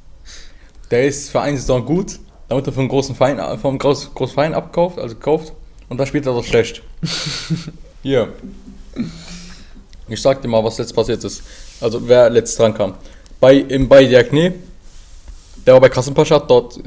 [0.90, 2.18] Der ist für eine Saison gut,
[2.48, 5.54] dann wird er vom großen Verein, vom groß, großen Verein abgekauft, also gekauft,
[5.90, 6.82] und dann spielt er so schlecht.
[8.04, 8.30] Hier.
[10.08, 11.44] Ich sag dir mal, was jetzt passiert ist.
[11.82, 12.94] Also wer letzt dran kam.
[13.40, 14.56] Bei, im, bei Diakne,
[15.66, 16.80] der war bei Kassenpascha, hat dort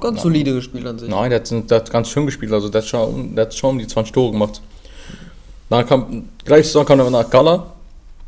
[0.00, 1.08] Ganz solide gespielt an sich.
[1.08, 3.70] Nein, der hat, der hat ganz schön gespielt, also der hat schon, der hat schon
[3.70, 4.60] um die 20 Tore gemacht.
[5.70, 7.72] Dann kam, gleich Saison kam er nach Gala,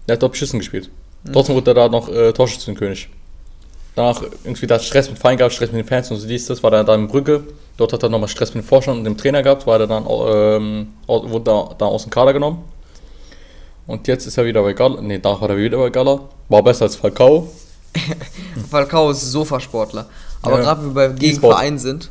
[0.07, 0.89] der hat dort beschissen gespielt.
[1.33, 3.09] Trotzdem wurde er da noch äh, Torschützenkönig.
[3.99, 6.63] Danach irgendwie da Stress mit Verein gehabt, Stress mit den Fans und so dies, das,
[6.63, 7.43] war er da in Brücke.
[7.77, 10.05] Dort hat er nochmal Stress mit dem Vorstand und dem Trainer gehabt, war er dann,
[10.09, 12.63] ähm, wurde da, da aus dem Kader genommen.
[13.89, 16.63] Und jetzt ist er wieder bei Gala, nee, danach war er wieder bei Gala, war
[16.63, 17.49] besser als Falcao.
[18.71, 20.07] Falcao ist Sofasportler.
[20.43, 20.63] Aber Ja.
[20.63, 21.57] gerade wenn wir gegen E-Sport.
[21.57, 22.09] Verein sind,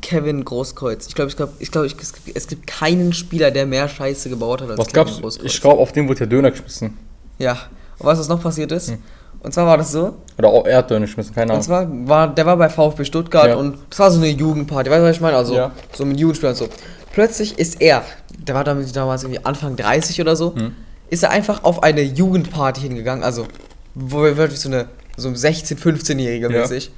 [0.00, 1.08] Kevin Großkreuz.
[1.08, 1.96] Ich glaube, ich glaub, ich glaub, ich,
[2.32, 5.20] es, gibt, keinen Spieler, der mehr Scheiße gebaut hat als Was Kevin gab's?
[5.20, 5.52] Großkreuz.
[5.52, 6.96] Ich glaube, auf dem wurde der Döner geschmissen.
[7.40, 7.58] Ja.
[7.98, 8.90] Und weißt du, was noch passiert ist?
[8.90, 8.98] Hm.
[9.40, 11.62] Und zwar war das so, Oder auch er hat Döner geschmissen, keine und Ahnung.
[11.62, 13.54] zwar war, der war bei VfB Stuttgart Ja.
[13.56, 15.36] und das war so eine Jugendparty, weißt du, was ich meine?
[15.36, 15.70] Also, Ja.
[15.94, 16.68] so mit Jugendspielern und so.
[17.12, 18.02] Plötzlich ist er,
[18.36, 20.74] der war damals irgendwie Anfang 30 oder so, Hm.
[21.10, 23.46] ist er einfach auf eine Jugendparty hingegangen, also,
[23.94, 26.60] wo er wirklich so eine, so ein 16-, 15-Jähriger Ja.
[26.60, 26.90] mäßig,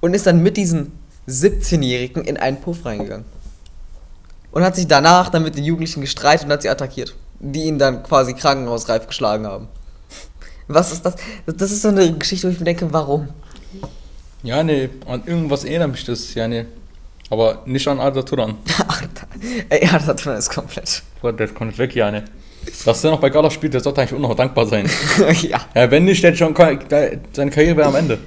[0.00, 0.92] und ist dann mit diesen
[1.28, 3.24] 17-Jährigen in einen Puff reingegangen.
[4.50, 7.78] Und hat sich danach dann mit den Jugendlichen gestreitet und hat sie attackiert, die ihn
[7.78, 9.68] dann quasi krankenhausreif geschlagen haben.
[10.68, 11.16] Was ist das?
[11.46, 13.28] Das ist so eine Geschichte, wo ich mir denke, warum?
[14.42, 16.66] Ja, nee, an irgendwas erinnert mich das, ja, nee.
[17.30, 18.54] Aber nicht an Arda Turan.
[19.68, 21.02] Ey, ja, das ist komplett.
[21.20, 22.24] Boah, Der kommt weg, ja, ne.
[22.84, 24.88] Dass der noch bei Gala spielt, der sollte eigentlich auch noch dankbar sein.
[25.42, 25.60] ja.
[25.74, 28.18] Ja, wenn nicht, der schon, seine Karriere wäre am Ende.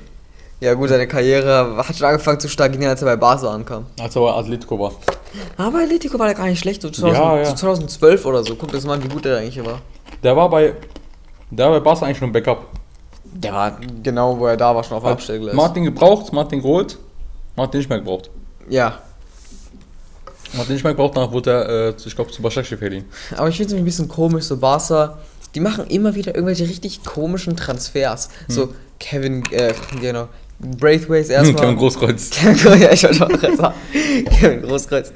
[0.60, 3.86] Ja, gut, seine Karriere hat schon angefangen zu stagnieren, als er bei Barca ankam.
[4.00, 4.92] Als er bei Atletico war.
[5.58, 7.46] Aber Atletico war der gar nicht schlecht, so 2000, Ja, ja.
[7.46, 8.56] so 2012 oder so.
[8.56, 9.82] Guck das mal wie gut der eigentlich war.
[10.24, 10.74] Der war bei,
[11.52, 12.68] der war bei Barca eigentlich nur ein Backup.
[13.24, 15.56] Der war genau, wo er da war, schon auf Abstellgleis.
[15.56, 16.98] Martin gebraucht, Martin geholt,
[17.56, 18.30] Martin nicht mehr gebraucht.
[18.70, 19.00] Ja,
[20.54, 23.06] Martin nicht mehr gebraucht, danach wurde er, äh, ich glaube, zu Başakşehir verliehen.
[23.38, 25.18] aber ich finde es ein bisschen komisch, so Barca,
[25.56, 28.30] die machen immer wieder irgendwelche richtig komischen Transfers.
[28.48, 30.28] So Kevin, äh, genau,
[30.60, 31.62] Braithwaite erstmal.
[31.64, 32.30] Kevin Großkreuz.
[32.32, 33.76] Kevin ja, ich wollte schon gerade sagen.
[34.40, 35.14] Kevin Großkreuz.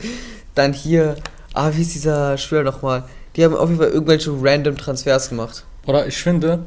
[0.55, 1.15] Dann hier,
[1.53, 3.03] ah, wie ist dieser Spieler nochmal?
[3.35, 5.65] Die haben auf jeden Fall irgendwelche random Transfers gemacht.
[5.85, 6.65] Oder ich finde,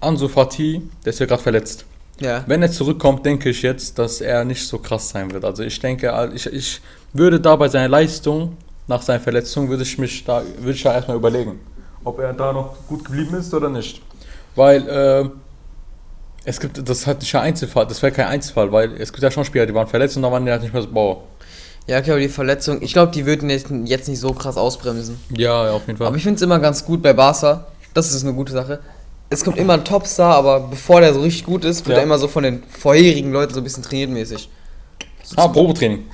[0.00, 1.84] Ansu Fati, der ist ja gerade verletzt.
[2.20, 2.44] Ja.
[2.46, 5.44] Wenn er zurückkommt, denke ich jetzt, dass er nicht so krass sein wird.
[5.44, 6.80] Also ich denke, ich, ich
[7.12, 8.56] würde da bei seiner Leistung,
[8.86, 11.60] nach seiner Verletzung, würde ich mich da, würde ich da erstmal überlegen,
[12.04, 14.00] ob er da noch gut geblieben ist oder nicht.
[14.54, 15.28] Weil, äh,
[16.44, 19.30] es gibt, das hat nicht ein Einzelfall, das wäre kein Einzelfall, weil es gibt ja
[19.30, 21.24] schon Spieler, die waren verletzt und dann waren die halt nicht mehr so Bauer.
[21.88, 25.20] Ja, okay, aber die Verletzung, ich glaube, die würden jetzt, jetzt nicht so krass ausbremsen.
[25.36, 26.06] Ja, ja, auf jeden Fall.
[26.06, 27.66] Aber ich finde es immer ganz gut bei Barca.
[27.96, 28.80] Das ist eine gute Sache.
[29.30, 32.02] Es kommt immer ein Topstar, aber bevor der so richtig gut ist, wird Ja.
[32.02, 34.50] er immer so von den vorherigen Leuten so ein bisschen trainiert mäßig.
[35.34, 36.04] ah, Probetraining.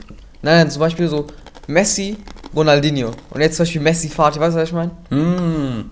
[0.42, 1.26] Nein, nein, zum Beispiel so
[1.66, 2.16] Messi,
[2.54, 3.10] Ronaldinho.
[3.30, 4.92] Und jetzt zum Beispiel Messi, Fatih, weißt du, was ich meine?
[5.08, 5.90] Hm.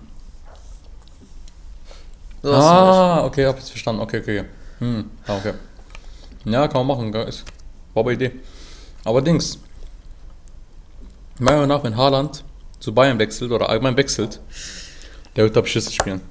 [2.41, 4.01] So Ah, okay, hab jetzt verstanden.
[4.01, 4.43] Okay, okay.
[4.79, 5.53] Hm, ah, okay.
[6.45, 7.43] Ja, kann man machen, ist
[7.93, 8.31] war aber Idee.
[9.03, 9.59] Aber Dings.
[11.37, 12.45] Meiner Meinung nach, wenn Haaland
[12.79, 14.39] zu Bayern wechselt oder allgemein wechselt,
[15.35, 16.21] der wird da beschissen spielen.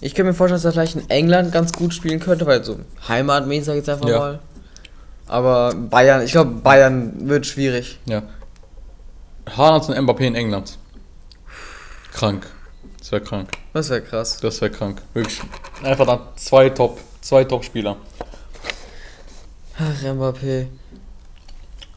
[0.00, 2.78] Ich könnte mir vorstellen, dass er vielleicht in England ganz gut spielen könnte, weil so
[3.08, 4.18] heimatmäßig, sag ich jetzt einfach Ja.
[4.18, 4.38] mal.
[5.26, 7.98] Aber Bayern, ich glaube, Bayern wird schwierig.
[8.06, 8.22] Ja.
[9.56, 10.78] Haaland und Mbappé in England.
[12.12, 12.46] Krank.
[12.98, 13.50] Das wäre krank.
[13.72, 14.38] Das wäre krass.
[14.40, 15.02] Das wäre krank.
[15.14, 15.40] Wirklich.
[15.82, 17.96] Einfach dann zwei Top, zwei Top-Spieler.
[19.78, 20.66] Ach, Mbappé.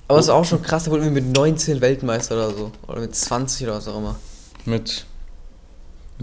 [0.08, 2.72] Aber es ist auch schon krass, der wurde irgendwie mit 19 Weltmeister oder so.
[2.88, 4.16] Oder mit 20 oder was auch immer.
[4.66, 5.06] Mit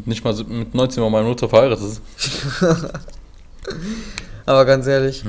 [0.07, 1.85] nicht mal mit 19 war meine Mutter verheiratet.
[1.85, 2.03] ist.
[4.47, 5.25] Aber ganz ehrlich,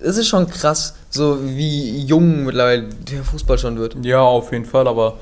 [0.00, 3.96] es ist schon krass, so wie jung mittlerweile der Fußball schon wird.
[4.04, 5.14] Ja, auf jeden Fall, aber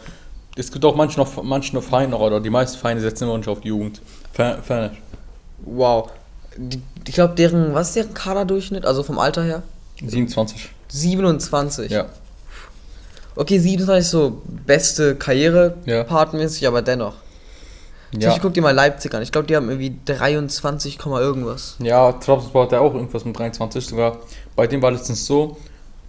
[0.56, 3.48] es gibt auch manche noch, manche noch noch, oder die meisten Vereine setzen immer nicht
[3.48, 4.00] auf die Jugend.
[4.36, 4.90] Fer- Ferner.
[5.64, 6.10] Wow.
[6.56, 8.84] Die, ich glaube, deren, was ist deren Kaderdurchschnitt?
[8.84, 9.62] Also vom Alter her?
[10.04, 10.68] 27.
[10.88, 11.90] 27.
[11.92, 12.06] Ja.
[13.36, 16.04] Okay, 27 ist so beste Karriere Ja.
[16.04, 17.14] partmäßig, aber dennoch.
[18.12, 19.22] Ja, Ich guck dir mal Leipzig an.
[19.22, 21.76] Ich glaube, die haben irgendwie 23, Komma irgendwas.
[21.80, 24.18] ja Trabzonspor hat ja auch irgendwas mit 23 sogar.
[24.54, 25.56] Bei dem war letztens so,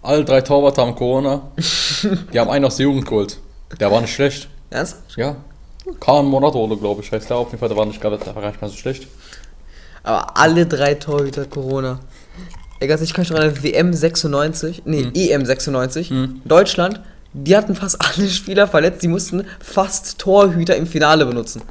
[0.03, 1.41] alle drei Torwarte haben Corona.
[2.33, 3.37] die haben einen aus der Jugend geholt.
[3.79, 4.47] Der war nicht schlecht.
[4.69, 5.17] Ernsthaft?
[5.17, 5.35] Ja.
[5.99, 7.69] Kahn Monato, glaube ich, heißt der auf jeden Fall.
[7.69, 9.07] Der war nicht gerade, der war gar nicht mal so schlecht.
[10.03, 11.99] Aber alle drei Torhüter Corona.
[12.79, 15.11] Egal, ich kann noch an WM 96, nee, Hm.
[15.15, 16.41] EM 96, Hm.
[16.45, 17.01] Deutschland
[17.43, 21.61] die hatten fast alle Spieler verletzt, die mussten fast Torhüter im Finale benutzen.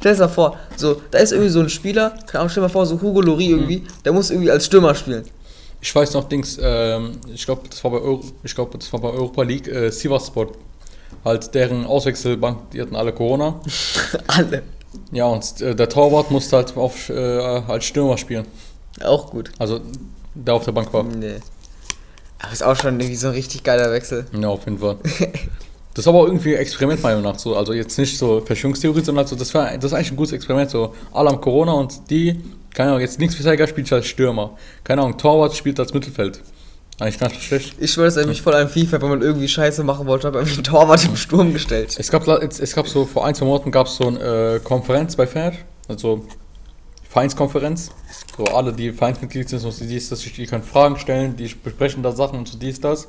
[0.00, 2.62] Stell dir das mal vor, so, da ist irgendwie so ein Spieler, keine Ahnung, stell
[2.62, 5.24] dir mal vor, so Hugo Lori irgendwie, der muss irgendwie als Stürmer spielen.
[5.80, 9.00] Ich weiß noch, Dings, ähm, ich glaube, das war bei Euro, ich glaube, das war
[9.00, 10.52] bei Europa League, äh, Sivasspor.
[11.24, 13.60] Halt deren Auswechselbank, die hatten alle Corona.
[14.28, 14.62] alle.
[15.10, 18.46] Ja, und äh, der Torwart musste halt auf, äh, als Stürmer spielen.
[19.02, 19.50] Auch gut.
[19.58, 19.80] Also,
[20.34, 21.02] der auf der Bank war.
[21.02, 21.40] Nee.
[22.42, 24.26] Aber ist auch schon irgendwie so ein richtig geiler Wechsel.
[24.38, 24.96] Ja, auf jeden Fall.
[25.94, 27.38] Das ist aber irgendwie ein Experiment, meiner Meinung nach.
[27.38, 27.54] So.
[27.54, 30.70] Also jetzt nicht so Verschwörungstheorie, sondern so, das, war, das ist eigentlich ein gutes Experiment.
[30.70, 32.40] So, alle haben Corona und die,
[32.72, 34.56] keine Ahnung, jetzt nichts Seiger spielt als Stürmer.
[34.84, 36.40] Keine Ahnung, Torwart spielt als Mittelfeld.
[36.98, 37.74] Eigentlich nicht schlecht.
[37.78, 40.42] Ich schwöre, erinnert mich voll an FIFA, wenn man irgendwie Scheiße machen wollte, hat man
[40.42, 41.94] irgendwie einen Torwart im Sturm gestellt.
[41.98, 44.60] Es gab, es, es gab so, vor ein, zwei Monaten gab es so eine äh,
[44.60, 45.52] Konferenz bei Fair,
[45.88, 46.24] also
[47.12, 47.90] Vereinskonferenz.
[48.38, 52.10] So alle, die Vereinsmitglied sind, so dies, das, die können Fragen stellen, die besprechen da
[52.12, 53.08] Sachen und so dies, das.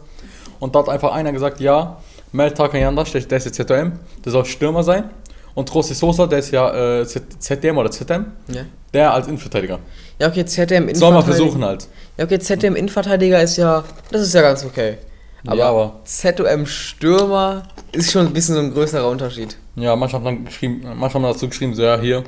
[0.59, 1.97] Und da hat einfach einer gesagt, ja,
[2.33, 3.93] Mel Takayandash, der, ist jetzt ZM,
[4.25, 5.09] der soll Stürmer sein.
[5.55, 8.63] Und Rossi Sosa, der ist ja äh, ZDM oder ZM, Ja.
[8.93, 9.79] der als Innenverteidiger.
[10.19, 11.23] Ja, okay, ZDM Soll man Innenverteidiger.
[11.35, 11.87] versuchen halt.
[12.17, 14.97] Ja, okay, ZDM Innenverteidiger ist ja, das ist ja ganz okay.
[15.45, 19.55] Aber, Ja, aber- ZOM Stürmer ist schon ein bisschen so ein größerer Unterschied.
[19.75, 22.23] Ja, manche haben dann geschrieben, manche haben dazu geschrieben, so ja, hier,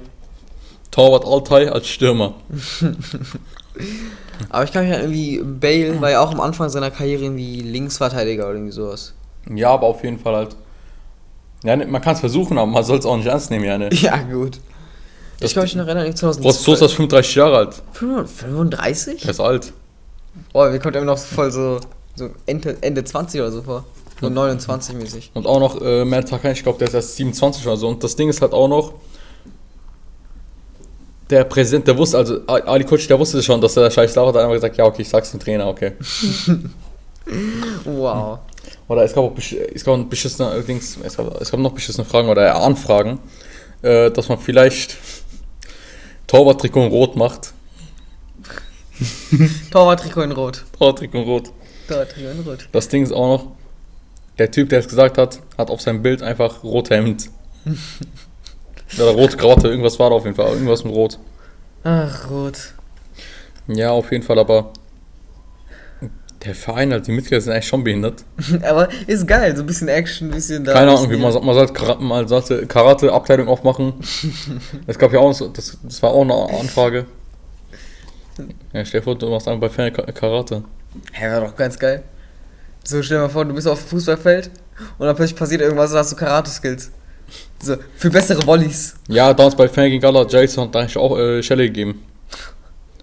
[0.96, 2.36] Torwart Altai als Stürmer.
[4.50, 7.60] Aber ich kann mich an irgendwie, Bale war ja auch am Anfang seiner Karriere irgendwie
[7.62, 9.14] Linksverteidiger oder irgendwie sowas.
[9.54, 10.56] Ja, aber auf jeden Fall halt.
[11.64, 13.78] Ja, ne, man kann es versuchen, aber man soll es auch nicht ernst nehmen, ja,
[13.78, 13.90] ne.
[13.94, 14.60] Ja, gut.
[15.40, 16.18] Das- ich kann mich noch erinnern, Rossi
[16.64, 16.96] Sosa ist 2012.
[16.96, 17.82] 35 Jahre alt.
[17.92, 19.22] 35?
[19.22, 19.74] Der ist alt.
[20.54, 21.80] Boah, mir kommt immer noch voll so,
[22.16, 23.84] so Ende, Ende 20 oder so vor.
[24.22, 25.32] So 29 mäßig.
[25.34, 27.90] Und auch noch äh, Matt Tucker, ich glaube, der ist erst 27 oder so.
[27.90, 28.94] Und das Ding ist halt auch noch,
[31.30, 34.28] der Präsident, der wusste, also Ali Kutsch, der wusste schon, dass er der Scheiß war,
[34.28, 35.94] hat einfach gesagt, ja, okay, ich sag's dem Trainer, okay.
[37.86, 38.40] Wow.
[38.88, 42.06] Oder es gab auch es gab noch beschissene, Dings, es gab, es gab noch beschissene
[42.06, 43.20] Fragen oder Anfragen,
[43.82, 44.96] äh, dass man vielleicht
[46.28, 47.54] Torwarttrikot in Rot macht.
[49.72, 50.64] Torwarttrikot in Rot.
[50.78, 51.52] Torwarttrikot in Rot.
[51.88, 52.70] Torwarttrikot in Rot.
[52.72, 53.52] Das Ding ist auch noch,
[54.38, 57.30] der Typ, der es gesagt hat, hat auf seinem Bild einfach rote Hemd.
[58.98, 61.20] Oder rote Krawatte, irgendwas war da auf jeden Fall, irgendwas mit Rot.
[61.84, 62.74] Ach, Rot.
[63.68, 64.72] Ja, auf jeden Fall, aber
[66.44, 68.24] der Verein, halt, die Mitglieder sind eigentlich schon behindert.
[68.62, 70.74] Aber ist geil, so ein bisschen Action, ein bisschen da.
[70.74, 71.34] Keine ein Ahnung, wie man,
[71.74, 73.94] Karate, man sollte Karate-Abteilung aufmachen.
[74.88, 77.06] Es gab ja auch, so- das, das war auch eine Anfrage.
[78.74, 80.64] Ja, stell dir vor, du machst einfach bei Fan Ka- Karate.
[81.14, 82.04] Hä, war doch ganz geil.
[82.84, 84.52] So, stell dir mal vor, du bist auf dem Fußballfeld
[85.00, 86.92] und dann plötzlich passiert irgendwas und hast du Karate-Skills.
[87.66, 88.94] So, für bessere Volleys.
[89.08, 92.06] Ja, damals bei Fan gegen Gala, Jason hat eigentlich auch äh, Schelle gegeben.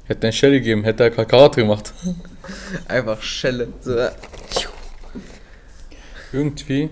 [0.04, 1.92] Hätte er Schelle gegeben, hätte er Karate gemacht.
[2.86, 3.66] Einfach Schelle.
[3.80, 3.96] So,
[6.32, 6.90] Irgendwie,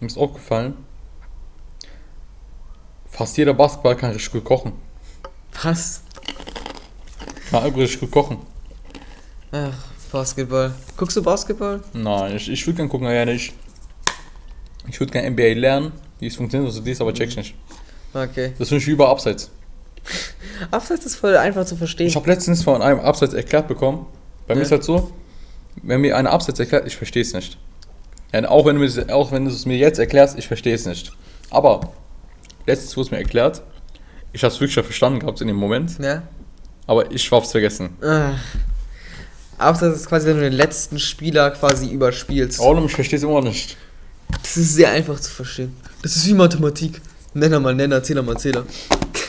[0.00, 0.78] mir ist aufgefallen,
[3.10, 4.72] fast jeder Basketball kann richtig gut kochen.
[5.62, 6.00] was?
[7.50, 8.38] Kann richtig gut kochen.
[9.52, 9.74] Ach,
[10.10, 10.72] Basketball.
[10.96, 11.82] Guckst du Basketball?
[11.92, 13.52] Nein, ich, ich würde gerne gucken, aber ja nicht.
[14.88, 17.54] Ich würde gerne NBA lernen, wie es funktioniert, also dies, aber check's nicht.
[18.14, 18.52] Okay.
[18.58, 19.50] Das finde ich über Abseits.
[20.70, 22.06] Abseits ist voll einfach zu verstehen.
[22.08, 24.06] Ich habe letztens von einem Abseits erklärt bekommen.
[24.46, 24.66] Bei mir Ja.
[24.66, 25.10] ist halt so,
[25.82, 27.58] wenn mir einer Abseits erklärt, ich verstehe es nicht.
[28.32, 30.86] Ja, auch, wenn du mir, auch wenn du es mir jetzt erklärst, ich verstehe es
[30.86, 31.12] nicht.
[31.50, 31.92] Aber
[32.66, 33.62] letztens wurde es mir erklärt.
[34.32, 36.22] Ich habe es wirklich schon verstanden gehabt in dem Moment, Ja?
[36.86, 37.90] aber ich hab's vergessen.
[38.02, 38.34] Ah.
[39.58, 42.58] Abseits ist quasi, wenn du den letzten Spieler quasi überspielst.
[42.60, 43.76] Warum ich verstehe es immer noch nicht.
[44.42, 45.74] Das ist sehr einfach zu verstehen.
[46.02, 47.00] Das ist wie Mathematik.
[47.34, 48.64] Nenner mal Nenner, Zehner mal Zehner.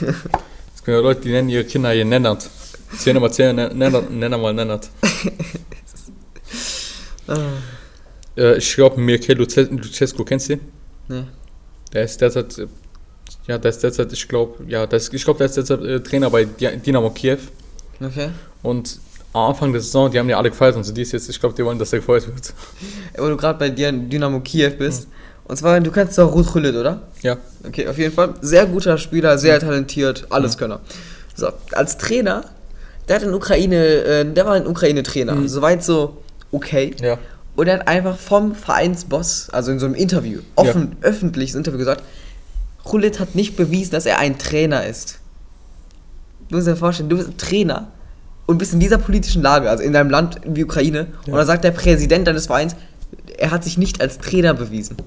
[0.01, 2.49] Es gibt ja Leute, die nennen ihre Kinder hier Nennert.
[2.97, 4.89] Zehner mal Zehner, Nenner, Nenner mal Nennert.
[7.27, 7.37] Ah,
[8.35, 10.67] Äh, ich glaube, Mirke Luce- Lucescu, kennst du den?
[11.07, 11.27] ne.
[11.93, 12.55] Der ist derzeit,
[13.47, 15.99] ja, der ist derzeit, ich glaube, ja, der ist, ich glaube, der ist derzeit äh,
[16.01, 17.37] Trainer bei Di- Dynamo Kiew.
[17.99, 18.29] Okay.
[18.63, 18.99] Und
[19.33, 21.55] Anfang der Saison, die haben ja alle gefeiert und so, die ist jetzt, ich glaube,
[21.55, 22.53] die wollen, dass er gefeuert wird.
[23.17, 25.07] Wo du gerade bei dir Dynamo Kiew bist.
[25.45, 27.01] Und zwar, du kennst doch Ruth Khullit, oder?
[27.21, 27.37] Ja.
[27.65, 28.33] Okay, auf jeden Fall.
[28.41, 30.81] Sehr guter Spieler, sehr talentiert, alles Könner.
[31.35, 32.45] So, als Trainer,
[33.07, 35.47] der hat in Ukraine, äh, der war in Ukraine Trainer.
[35.47, 36.95] Soweit so okay.
[37.01, 37.17] Ja.
[37.55, 42.03] Und er hat einfach vom Vereinsboss, also in so einem Interview, offen, öffentliches Interview gesagt,
[42.83, 45.19] Khulit hat nicht bewiesen, dass er ein Trainer ist.
[46.49, 47.87] Du musst dir vorstellen, du bist ein Trainer
[48.45, 51.63] und bist in dieser politischen Lage, also in deinem Land wie Ukraine, und dann sagt
[51.63, 52.75] der Präsident deines Vereins,
[53.37, 54.97] er hat sich nicht als Trainer bewiesen.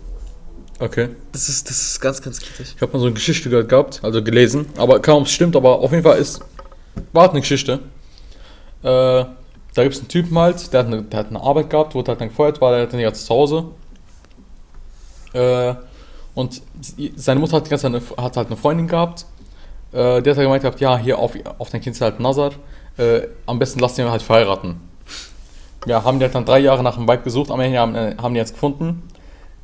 [0.81, 1.09] Okay.
[1.33, 2.75] Das ist, das ist ganz, ganz kritisch.
[2.77, 5.79] Ich habe mal so eine Geschichte gehört gehabt, also gelesen, aber kaum es stimmt, aber
[5.79, 6.41] auf jeden Fall ist,
[7.13, 7.81] war eine Geschichte.
[8.83, 9.25] Äh,
[9.75, 12.11] da gibt es einen Typen halt, der hat, eine, der hat eine Arbeit gehabt, wurde
[12.11, 13.65] halt dann gefeuert, war der dann jetzt zu Hause.
[15.33, 15.75] Äh,
[16.35, 16.63] und
[17.17, 19.27] seine Mutter hat, die ganze Zeit eine, hat halt eine Freundin gehabt.
[19.93, 22.53] Äh, die hat halt gemeint gehabt, ja, hier auf, auf dein Kind ist halt Nazar.
[22.97, 24.77] Äh, am besten lass den halt verheiraten.
[25.87, 28.15] Ja, haben die halt dann drei Jahre nach dem Weib gesucht, am Ende haben, äh,
[28.21, 29.03] haben die jetzt gefunden.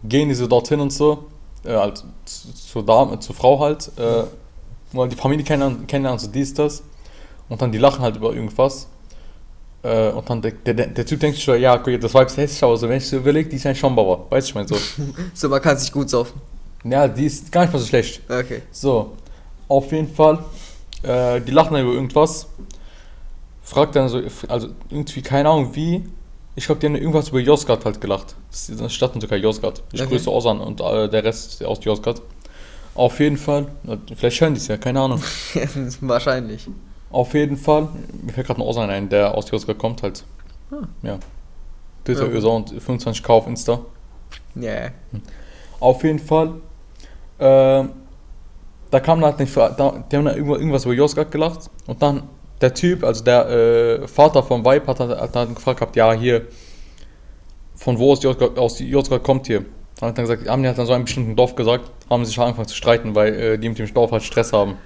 [0.05, 1.27] Gehen diese dorthin und so,
[1.65, 4.25] äh, halt zu- zur Dame, zur Frau halt, äh,
[4.93, 6.83] wollen die Familie kennenlernen, kennenlernen, so dies, das.
[7.49, 8.87] Und dann die lachen halt über irgendwas.
[9.83, 12.63] Äh, und dann der, der, der Typ denkt schon, ja, okay, das Weib ist hässlich,
[12.63, 14.27] aber so, wenn ich so überlege, die ist ein Schambauer.
[14.31, 14.77] Weißt du, ich meine so.
[15.35, 16.41] So, man kann sich gut saufen.
[16.85, 18.21] ja, die ist gar nicht mal so schlecht.
[18.29, 18.63] Okay.
[18.73, 19.13] So,
[19.69, 20.39] auf jeden Fall,
[21.03, 22.47] äh, die lachen dann über irgendwas.
[23.71, 26.05] Fragt dann so, also irgendwie, keine Ahnung wie.
[26.57, 28.35] Ich glaube, die haben irgendwas über Yozgat halt gelacht.
[28.51, 29.83] Das ist eine Stadt in Türkei, Yozgat.
[29.93, 30.11] Ich Okay.
[30.11, 32.21] grüße Ozan und äh, der Rest aus Yozgat.
[32.97, 35.23] Auf jeden Fall, äh, vielleicht hören die es ja, keine Ahnung.
[36.01, 36.67] Wahrscheinlich.
[37.11, 37.89] Auf jeden Fall,
[38.23, 40.25] mir fällt gerade ein Ozan ein, der aus Yozgat kommt halt.
[40.73, 40.87] Ah.
[41.03, 41.19] Ja.
[42.05, 42.39] Twitter, Ja.
[42.41, 42.49] ja.
[42.49, 43.79] und 25k auf Insta.
[44.57, 44.89] Ja.
[45.79, 46.55] Auf jeden Fall.
[47.39, 47.91] ähm,
[48.91, 52.25] da kam halt nicht, da, die haben da irgendwas über Josgat gelacht und dann
[52.61, 56.47] der Typ, also der äh, Vater vom Weib hat, hat, dann gefragt gehabt, ja hier,
[57.75, 59.65] von wo aus Josgat, aus Josgat kommt hier?
[59.99, 62.37] Dann hat dann gesagt, haben die halt dann so einem bestimmten Dorf gesagt, haben sich
[62.39, 64.77] halt angefangen zu streiten, weil äh, die mit dem Dorf halt Stress haben.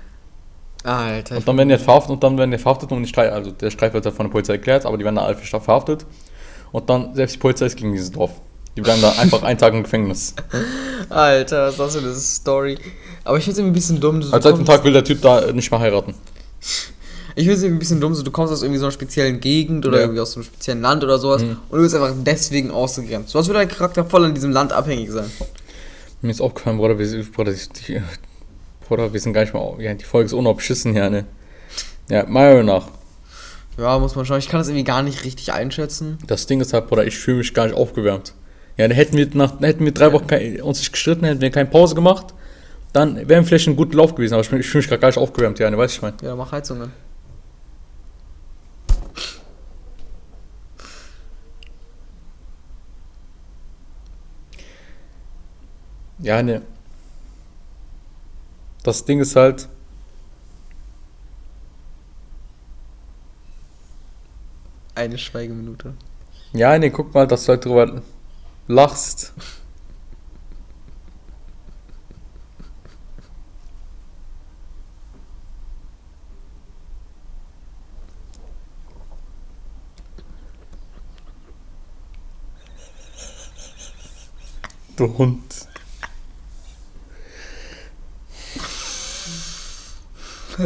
[0.84, 1.36] Alter.
[1.36, 3.50] Und dann werden die halt verhaftet und dann werden die verhaftet und die Streit, also
[3.50, 6.04] der Streit wird dann von der Polizei erklärt, aber die werden dann alle für verhaftet.
[6.72, 8.32] Und dann, selbst die Polizei ist gegen dieses Dorf.
[8.76, 10.34] Die bleiben da einfach einen Tag im Gefängnis.
[11.08, 12.78] Alter, was ist das für eine Story?
[13.22, 14.20] Aber ich finde es irgendwie ein bisschen dumm.
[14.20, 16.14] So, du Also seit dem Tag will der Typ da nicht mehr heiraten.
[17.36, 19.40] Ich finde es irgendwie ein bisschen dumm, so du kommst aus irgendwie so einer speziellen
[19.40, 20.02] Gegend oder Ja.
[20.04, 21.56] irgendwie aus einem speziellen Land oder sowas Mhm.
[21.68, 23.30] und du bist einfach deswegen ausgegrenzt.
[23.30, 25.30] So als würde dein Charakter voll an diesem Land abhängig sein.
[26.22, 28.00] Mir ist aufgefallen, Bruder, wir, Bruder, die,
[28.86, 29.74] Bruder, wir sind gar nicht mal.
[29.80, 31.24] Ja, die Folge ist unabschissen hier, ne?
[32.08, 32.88] Ja, meiner Meinung nach.
[33.76, 34.38] Ja, muss man schauen.
[34.38, 36.18] Ich kann das irgendwie gar nicht richtig einschätzen.
[36.26, 38.32] Das Ding ist halt, Bruder, ich fühle mich gar nicht aufgewärmt.
[38.76, 41.50] Ja, dann hätten wir, nach, hätten wir drei Wochen kein, uns nicht gestritten, hätten wir
[41.50, 42.26] keine Pause gemacht,
[42.92, 45.18] dann wären wir vielleicht ein guter Lauf gewesen, aber ich, fühle mich gerade gar nicht
[45.18, 46.16] aufgewärmt, ja, ne, weißt du, ich meine.
[46.22, 46.78] Ja, mach Heizung
[56.24, 56.62] Ja, ne.
[58.82, 59.68] Das Ding ist halt,
[64.94, 65.92] Eine Schweigeminute.
[66.54, 68.00] ja, ne, guck mal, dass du halt drüber
[68.68, 69.34] lachst.
[84.96, 85.73] Du Hund.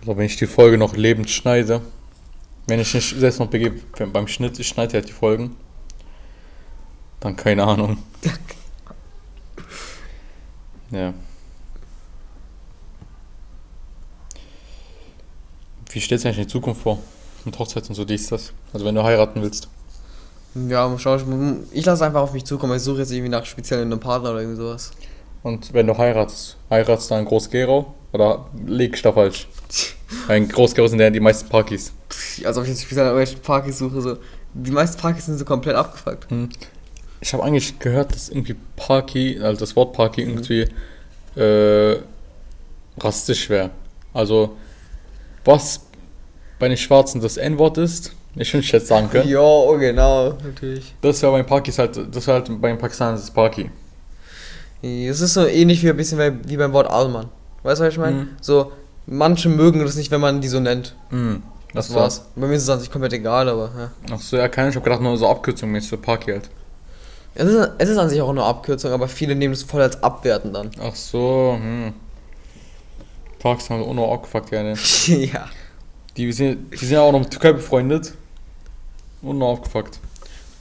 [0.00, 1.82] Also wenn ich die Folge noch lebend schneide,
[2.66, 5.56] wenn ich nicht selbst noch begebe beim Schnitt, ich schneide halt die Folgen,
[7.20, 7.98] dann keine Ahnung.
[10.90, 11.12] ja.
[15.90, 16.98] Wie stellst du eigentlich die Zukunft vor?
[17.44, 18.52] Mit Hochzeit und so dies, das.
[18.72, 19.68] Also wenn du heiraten willst.
[20.54, 21.66] Ja, mal schauen.
[21.70, 22.76] Ich, ich lasse einfach auf mich zukommen.
[22.76, 24.92] Ich suche jetzt irgendwie nach speziell einem Partner oder irgendwie sowas.
[25.42, 29.48] Und wenn du heiratest, heiratest du einen Groß-Gerau oder legst du da falsch?
[30.28, 31.92] Ein Groß-Gerau sind ja die meisten Parkis.
[32.44, 34.00] Als ob ich jetzt nach irgendwelchen Parkys suche.
[34.00, 34.16] So.
[34.54, 36.26] Die meisten Parkys sind so komplett abgefuckt.
[37.20, 40.66] Ich habe eigentlich gehört, dass irgendwie Parky, also das Wort Parky irgendwie
[41.36, 42.00] äh,
[42.98, 43.70] rassistisch wäre.
[44.12, 44.56] Also,
[45.44, 45.80] was
[46.58, 49.28] bei den Schwarzen das N-Wort ist, ich wünsche jetzt sagen können.
[49.28, 50.94] Ja, oh, genau, natürlich.
[51.00, 53.70] Das wäre bei den Pakis halt, das wäre halt bei den Pakistanern das Parky.
[54.82, 57.28] Es ist so ähnlich wie ein bisschen wie- wie beim Wort Allmann.
[57.62, 58.16] Weißt du, was ich meine?
[58.16, 58.28] Mhm.
[58.40, 58.72] So,
[59.06, 60.94] manche mögen das nicht, wenn man die so nennt.
[61.10, 61.42] Mhm.
[61.74, 62.24] Das war's.
[62.34, 63.90] Bei mir ist es an sich komplett egal, aber ja.
[64.12, 66.48] Ach so, ja, keine ich habe gedacht, nur so Abkürzung mäßig für Parky halt.
[67.34, 70.02] Es ist, es ist an sich auch nur Abkürzung, aber viele nehmen es voll als
[70.02, 70.70] abwertend dann.
[70.82, 71.92] Ach so, hm.
[73.38, 74.74] Pakistan hat auch noch abgefuckt, ja, ne?
[75.06, 75.46] ja.
[76.16, 78.14] Die sind, die sind ja auch noch mit Türkei befreundet.
[79.22, 79.98] Und noch aufgefuckt.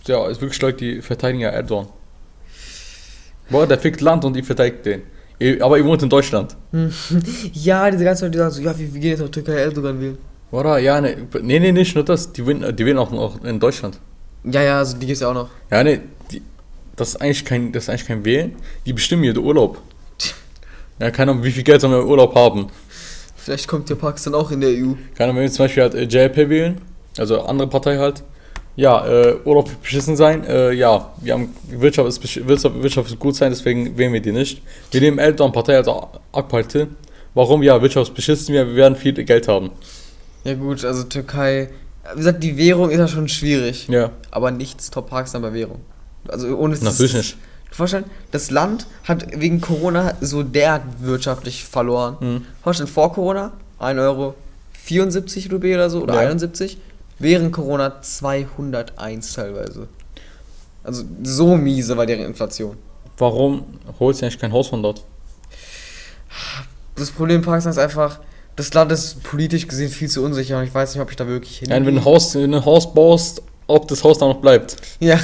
[0.06, 1.88] Ja, ist wirklich Leute, die verteidigen ja Erdogan.
[3.50, 5.02] Boah, der fickt Land und die verteidigt den.
[5.40, 6.56] Ihr- Aber ihr wohnt in Deutschland.
[7.54, 10.00] Ja, diese ganzen Leute, die sagen so, ja, wir, wir gehen jetzt auf Türkei Erdogan
[10.00, 10.18] wählen.
[10.52, 10.78] Oder?
[10.80, 12.32] Ja, ne, nee, nee, nicht nur das.
[12.32, 14.00] Die wählen, die wählen auch noch in Deutschland.
[14.44, 15.50] Ja, ja, also die gibt's ja auch noch.
[15.72, 16.42] Ja, ne, die,
[16.96, 18.56] das ist eigentlich kein, das ist eigentlich kein Wählen.
[18.86, 19.82] Die bestimmen hier den Urlaub.
[21.02, 22.68] Ja, keine Ahnung, wie viel Geld sollen wir im Urlaub haben.
[23.38, 24.96] Vielleicht kommt ja Pakistan auch in der EU.
[25.16, 26.82] Keine Ahnung, wenn wir zum Beispiel halt äh, JLP wählen,
[27.18, 28.22] also andere Partei halt,
[28.80, 33.20] ja, äh, Urlaub wird beschissen sein, äh, ja, wir haben, Wirtschaft ist, Wirtschaft, Wirtschaft ist
[33.20, 34.62] gut sein, deswegen wählen wir die nicht.
[34.92, 36.88] Wir nehmen Eltern Partei, also AK-Partei.
[37.34, 37.62] Warum?
[37.62, 39.72] Ja, Wirtschaft ist beschissen, wir werden viel Geld haben.
[40.46, 41.70] Ja gut, also Türkei
[42.14, 43.88] Wie gesagt, die Währung ist ja schon schwierig.
[43.90, 44.12] Ja.
[44.32, 45.82] Aber nichts top Pakistan bei Währung.
[46.30, 47.38] Also ohne Natürlich nicht.
[47.72, 52.16] Vorstellen, das Land hat wegen Corona so derart wirtschaftlich verloren.
[52.20, 52.46] Mhm.
[52.64, 54.36] Vorstellen, vor Corona 1 Euro
[54.86, 56.22] 74 Rupee oder so oder Ja.
[56.22, 56.78] 71.
[57.20, 59.88] Während Corona 201 teilweise.
[60.84, 62.78] Also so miese war deren Inflation.
[63.18, 63.66] Warum
[64.00, 65.04] holst du eigentlich kein Haus von dort?
[66.96, 68.20] Das Problem in Pakistan ist einfach,
[68.56, 71.28] das Land ist politisch gesehen viel zu unsicher und ich weiß nicht, ob ich da
[71.28, 71.70] wirklich hin.
[71.70, 74.42] Ja, wenn du ein Haus, wenn du ein Haus baust, ob das Haus da noch
[74.42, 74.78] bleibt.
[75.00, 75.20] Ja,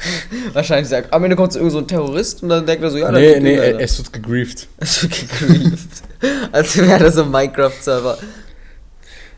[0.52, 1.12] wahrscheinlich sagt.
[1.12, 3.40] Am Ende kommt so irgend so ein Terrorist und dann denkt er so, ja, nee,
[3.40, 4.68] nee, es wird gegrieft.
[4.78, 5.88] Es wird gegrieft.
[6.52, 8.18] Als wäre das ein Minecraft-Server.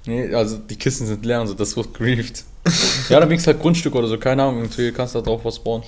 [0.09, 2.45] Nee, also die Kisten sind leer und so, das wird gegrieft.
[3.11, 5.59] ja, dann wenigstens halt Grundstück oder so, keine Ahnung, irgendwie kannst du da drauf was
[5.59, 5.83] bauen.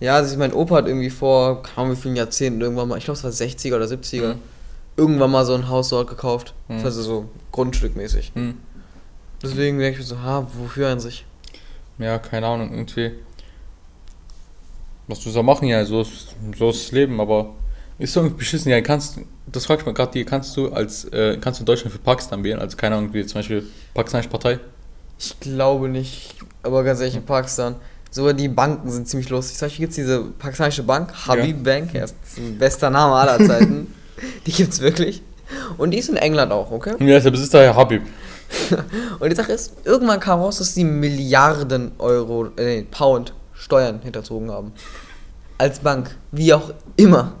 [0.00, 3.18] Ja, also mein Opa hat irgendwie vor, kaum wie vielen Jahrzehnten irgendwann mal, ich glaube
[3.18, 4.38] es war 60er oder 70er, Mhm.
[4.96, 6.54] irgendwann mal so ein Haus dort gekauft.
[6.68, 6.84] Mhm.
[6.84, 8.30] Also so grundstückmäßig.
[8.34, 8.54] Hm.
[9.42, 11.24] Deswegen denke ich mir so, ha, wofür an sich?
[11.98, 13.12] Ja, keine Ahnung, irgendwie.
[15.06, 17.50] Was du so machen, ja, so ist, so ist das Leben, aber
[17.98, 21.04] ist doch irgendwie beschissen, ja, kannst, das frag ich mal gerade dir, kannst du als,
[21.06, 23.64] äh, kannst du in Deutschland für Pakistan wählen, also keine Ahnung, wie zum Beispiel
[23.94, 24.58] pakistanische Partei?
[25.18, 27.76] Ich glaube nicht, aber ganz ehrlich, in Pakistan,
[28.10, 29.56] sogar die Banken sind ziemlich lustig.
[29.56, 33.44] Zum Beispiel gibt es diese pakistanische Bank, Habib Bank, ja, ist ein bester Name aller
[33.44, 33.94] Zeiten.
[34.46, 35.22] die gibt's wirklich.
[35.76, 36.94] Und die ist in England auch, okay?
[37.00, 38.02] Ja, ist der Besitzer Herr Habib.
[39.18, 44.50] Und die Sache ist, irgendwann kam raus, dass die Milliarden Euro, äh, Pound Steuern hinterzogen
[44.50, 44.72] haben.
[45.58, 47.34] Als Bank, wie auch immer.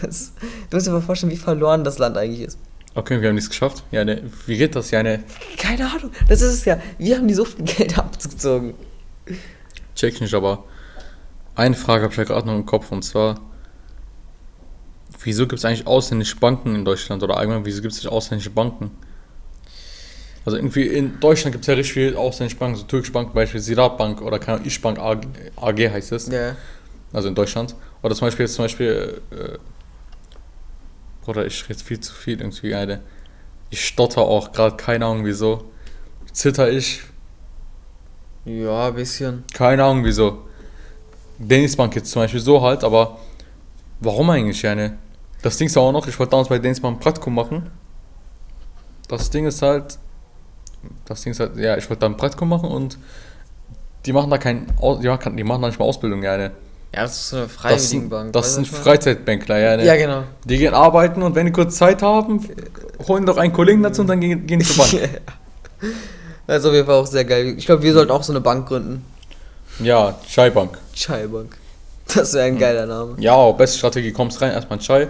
[0.00, 0.32] Das,
[0.70, 2.58] du musst dir mal vorstellen, wie verloren das Land eigentlich ist.
[2.94, 3.84] Okay, wir haben nichts geschafft.
[3.90, 4.90] Ja, ne, wie geht das?
[4.90, 5.22] Ja, ne,
[5.58, 6.80] Keine Ahnung, das ist es ja.
[6.98, 8.74] Wir haben die so viel Geld abgezogen.
[9.94, 10.64] check ich nicht, aber
[11.54, 13.40] eine Frage habe ich ja gerade noch im Kopf und zwar,
[15.22, 18.50] wieso gibt es eigentlich ausländische Banken in Deutschland oder allgemein, wieso gibt es nicht ausländische
[18.50, 18.90] Banken?
[20.44, 23.66] Also irgendwie in Deutschland gibt es ja richtig viele ausländische Banken, so türkische Banken, beispielsweise
[23.74, 25.20] Sirat Bank oder keine Ahnung, Ischbank AG,
[25.56, 26.56] AG heißt es, Ja.
[27.12, 27.74] also in Deutschland.
[28.02, 29.58] Oder zum Beispiel jetzt zum Beispiel, äh,
[31.24, 33.00] Bruder, ich rede viel zu viel irgendwie, Alter.
[33.70, 35.64] Ich stotter auch gerade, keine Ahnung wieso.
[36.32, 37.02] Zitter ich,
[38.44, 39.44] Ja, ein bisschen.
[39.52, 40.46] keine Ahnung wieso.
[41.38, 43.18] Dennis Bank jetzt zum Beispiel so halt, aber
[44.00, 44.74] warum eigentlich, ja,
[45.42, 47.70] Das Ding ist auch noch, ich wollte damals bei Dennis Bank ein Praktikum machen.
[49.08, 49.98] Das Ding ist halt,
[51.04, 52.98] das Ding ist halt, ja, ich wollte da ein Praktikum machen und
[54.06, 54.66] die machen da kein,
[55.00, 56.52] die machen, die machen da nicht mal Ausbildung, ja, ne?
[56.94, 59.84] Ja, das ist so eine Das freiwillige sind, das sind Freizeitbänkler, ja, ne?
[59.84, 60.24] Ja, genau.
[60.44, 62.48] Die gehen arbeiten und wenn die kurz Zeit haben,
[63.06, 65.20] holen doch einen Kollegen dazu und dann gehen, gehen die zur Bank.
[66.46, 67.54] Das ist auf jeden Fall auch sehr geil.
[67.58, 69.04] Ich glaube, wir sollten auch so eine Bank gründen.
[69.80, 70.78] ja, Chai-Bank.
[70.94, 71.56] Chai Bank.
[72.14, 73.16] Das wäre ein geiler Name.
[73.18, 75.08] Ja, beste Strategie, kommst rein, erstmal ein Chai.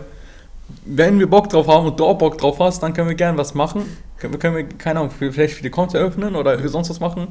[0.84, 3.38] Wenn wir Bock drauf haben und du auch Bock drauf hast, dann können wir gerne
[3.38, 3.84] was machen.
[4.18, 7.28] Können wir, können wir keine Ahnung, vielleicht für die Konto eröffnen oder sonst was machen.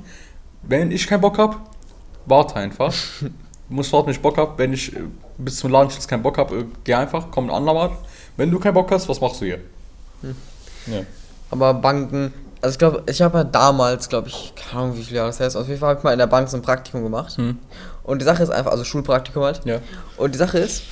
[0.64, 1.58] Wenn ich keinen Bock habe,
[2.26, 2.94] warte einfach.
[3.70, 4.54] Warten, wenn ich Bock habe.
[4.58, 5.02] Wenn ich äh,
[5.38, 7.92] bis zum Ladenschluss keinen Bock habe, äh, geh einfach, komm ein andermal.
[8.38, 9.60] Wenn du keinen Bock hast, was machst du hier?
[10.88, 11.02] Ja.
[11.50, 15.18] Aber Banken, also ich glaube, ich habe ja damals, glaube ich, keine Ahnung, wie viele
[15.18, 17.04] Jahre das heißt, auf jeden Fall habe ich mal in der Bank so ein Praktikum
[17.04, 17.36] gemacht.
[17.38, 17.58] Hm.
[18.04, 19.62] Und die Sache ist einfach, also Schulpraktikum halt.
[19.66, 19.80] Ja.
[20.18, 20.84] Und die Sache ist,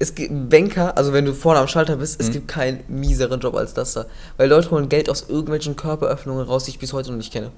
[0.00, 2.32] es gibt Banker, also wenn du vorne am Schalter bist, es Mhm.
[2.32, 4.06] gibt keinen mieseren Job als das da.
[4.38, 7.50] Weil Leute holen Geld aus irgendwelchen Körperöffnungen raus, die ich bis heute noch nicht kenne.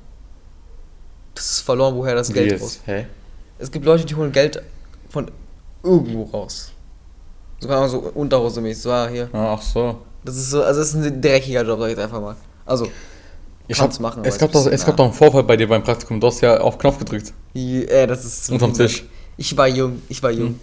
[1.35, 2.63] Das ist verloren, woher das Geld jetzt?
[2.63, 2.81] raus.
[2.85, 3.07] Hä?
[3.59, 4.63] Es gibt Leute, die holen Geld
[5.09, 5.31] von
[5.83, 6.73] irgendwo raus.
[7.61, 9.29] Sogar so unterhosemäßig, so ah, hier.
[9.33, 9.99] Ah, Ach so.
[10.25, 12.37] Das ist so, also es ist ein dreckiger Job, sag ich jetzt einfach mal.
[12.67, 12.87] Also,
[13.69, 15.83] Ich Kannst hab, machen, es gab doch, es gab doch einen Vorfall bei dir beim
[15.83, 16.21] Praktikum.
[16.21, 17.33] Du hast ja auf Knopf gedrückt.
[17.55, 18.73] die- äh, das ist Unterm.
[18.75, 19.05] Tisch.
[19.37, 20.61] Ich war jung, ich war jung.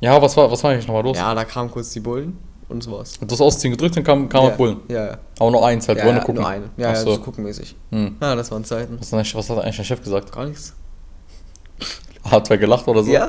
[0.00, 1.16] Ja, was war, was war eigentlich nochmal los?
[1.16, 2.36] Ja, da kamen kurz die Bullen
[2.68, 3.18] und so was.
[3.18, 4.50] Du hast Ausziehen gedrückt, dann kam, kam ja.
[4.50, 4.76] Bullen.
[4.88, 5.18] Ja, ja.
[5.38, 6.40] Aber nur eins halt, ja, wollen nur ja, gucken.
[6.42, 6.70] nur eine.
[6.76, 7.14] Ja, Ach ja, so.
[7.14, 7.74] so guckenmäßig.
[7.90, 8.16] Hm.
[8.20, 8.98] Ja, das waren Zeiten.
[8.98, 10.32] Was, hat eigentlich- was hat eigentlich dein Chef gesagt?
[10.32, 10.74] Gar nichts.
[12.30, 13.10] Hat wer gelacht oder so?
[13.10, 13.22] Ja?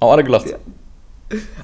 [0.00, 0.46] Haben alle gelacht.
[0.48, 0.56] Ja.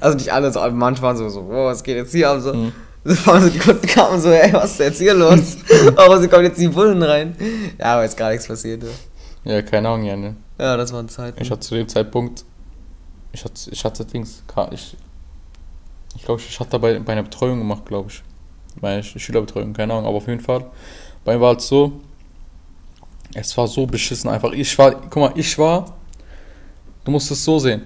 [0.01, 2.41] Also nicht alle, so, aber manche waren so, so, oh, was geht jetzt hier ab?
[2.41, 2.55] So.
[2.55, 2.73] Mhm.
[3.05, 5.57] So waren so, die Kunden kamen so, ey, was ist jetzt hier los?
[5.97, 7.37] aber sie kommen jetzt die Bullen rein.
[7.79, 8.83] Ja, aber jetzt gar nichts passiert.
[9.45, 10.35] Ja, Ja, keine Ahnung, ja, ne.
[10.59, 11.41] ja das waren Zeiten.
[11.43, 12.45] Ich hatte zu dem Zeitpunkt,
[13.33, 14.97] ich hatte, ich hatte Dings, ich,
[16.17, 18.23] ich glaube, ich hatte bei, bei einer Betreuung gemacht, glaube ich.
[18.81, 20.65] Meine Sch- Schülerbetreuung, keine Ahnung, aber auf jeden Fall.
[21.25, 21.93] Bei mir war es so,
[23.35, 24.53] es war so beschissen einfach.
[24.53, 25.96] Ich war, guck mal, ich war,
[27.07, 27.83] du musst es so sehen.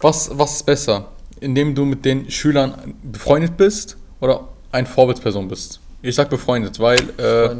[0.00, 1.06] Was, was ist besser?
[1.40, 5.80] Indem du mit den Schülern befreundet bist oder eine Vorbildsperson bist?
[6.02, 7.54] Ich sag befreundet, weil äh,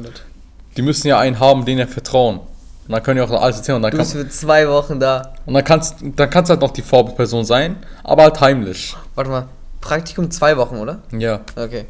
[0.76, 2.38] die müssen ja einen haben, den er vertrauen.
[2.38, 3.76] Und dann können die auch alles erzählen.
[3.76, 5.32] Und dann, Du kann, bist für zwei Wochen da.
[5.44, 8.96] und dann kannst dann kannst halt noch die Vorbildperson sein, aber halt heimlich.
[9.14, 9.48] Warte mal,
[9.80, 11.00] Praktikum zwei Wochen, oder?
[11.12, 11.40] Ja.
[11.56, 11.86] Okay.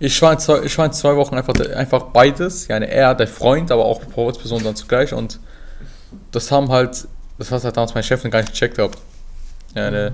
[0.00, 2.68] Ich war in zwei, ich war in zwei Wochen einfach, einfach beides.
[2.68, 5.12] Ja, er, der Freund, aber auch Vorwärtsperson dann zugleich.
[5.12, 5.40] Und
[6.30, 7.08] das haben halt,
[7.38, 8.98] das hat halt damals mein Chef gar nicht gecheckt gehabt.
[9.74, 10.12] Ja, der,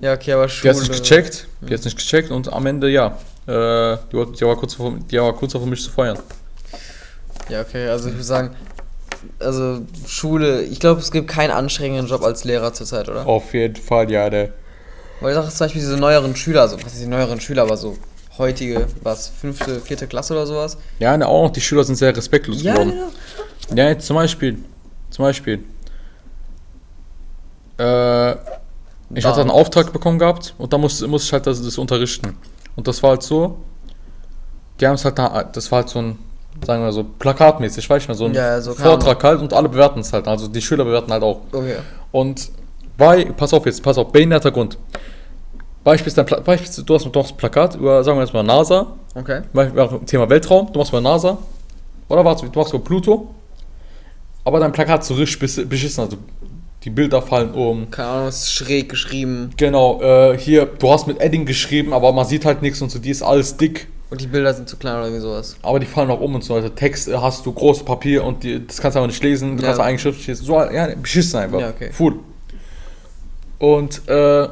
[0.00, 0.74] Ja, okay, aber die Schule.
[0.74, 4.16] hat es nicht gecheckt, die hat es nicht gecheckt und am Ende, ja, äh, die,
[4.16, 6.18] war, die, kurz vor, die war kurz davor, mich zu feuern.
[7.48, 8.56] Ja, okay, also ich würde sagen,
[9.38, 13.26] also Schule, ich glaube, es gibt keinen anstrengenden Job als Lehrer zurzeit, oder?
[13.26, 14.50] Auf jeden Fall, ja, der.
[15.20, 17.76] Weil ich sage zum Beispiel diese neueren Schüler, also was ist die neueren Schüler, aber
[17.76, 17.98] so
[18.38, 20.78] heutige, was, fünfte, vierte Klasse oder sowas?
[20.98, 22.92] Ja, ne, auch noch die Schüler sind sehr respektlos Ja, geworden.
[22.92, 23.82] genau.
[23.82, 24.58] Ja, jetzt zum Beispiel.
[25.10, 25.64] Zum Beispiel.
[27.78, 28.32] Äh,
[29.14, 32.36] ich hatte einen Auftrag bekommen gehabt und da musste, musste ich halt das, das unterrichten.
[32.76, 33.58] Und das war halt so,
[34.80, 36.18] die haben es halt, da, das war halt so ein,
[36.64, 39.68] sagen wir so, plakatmäßig, weiß ich mal, so ein Ja, so, Vortrag halt und alle
[39.68, 40.28] bewerten es halt.
[40.28, 41.40] Also die Schüler bewerten halt auch.
[41.52, 41.76] Okay.
[42.12, 42.50] Und
[42.96, 44.78] bei, pass auf jetzt, pass auf, behinderter Grund.
[45.82, 46.42] Beispielsweise,
[46.84, 49.42] du hast du hast ein Plakat über, sagen wir jetzt mal NASA, Okay.
[50.06, 51.36] Thema Weltraum, du machst bei NASA,
[52.08, 53.34] oder warte, du machst bei Pluto,
[54.44, 56.16] aber dein Plakat ist so richtig besch- beschissen, also
[56.84, 57.90] die Bilder fallen um.
[57.90, 62.26] Keine Ahnung, ist schräg geschrieben Genau, äh, hier, du hast mit Edding geschrieben, aber man
[62.26, 64.94] sieht halt nichts und so, die ist alles dick, und die Bilder sind zu klein
[64.96, 65.56] oder irgendwie sowas.
[65.62, 66.74] aber die fallen auch um und so weiter.
[66.74, 69.62] Text äh, hast du großes Papier und die, das kannst du aber nicht lesen, du
[69.62, 69.68] Ja.
[69.68, 71.60] kannst eigentlich Schrift lesen, so, ja, beschissen einfach.
[71.60, 71.90] Ja, okay.
[71.92, 72.16] Full.
[73.58, 74.48] Und, äh,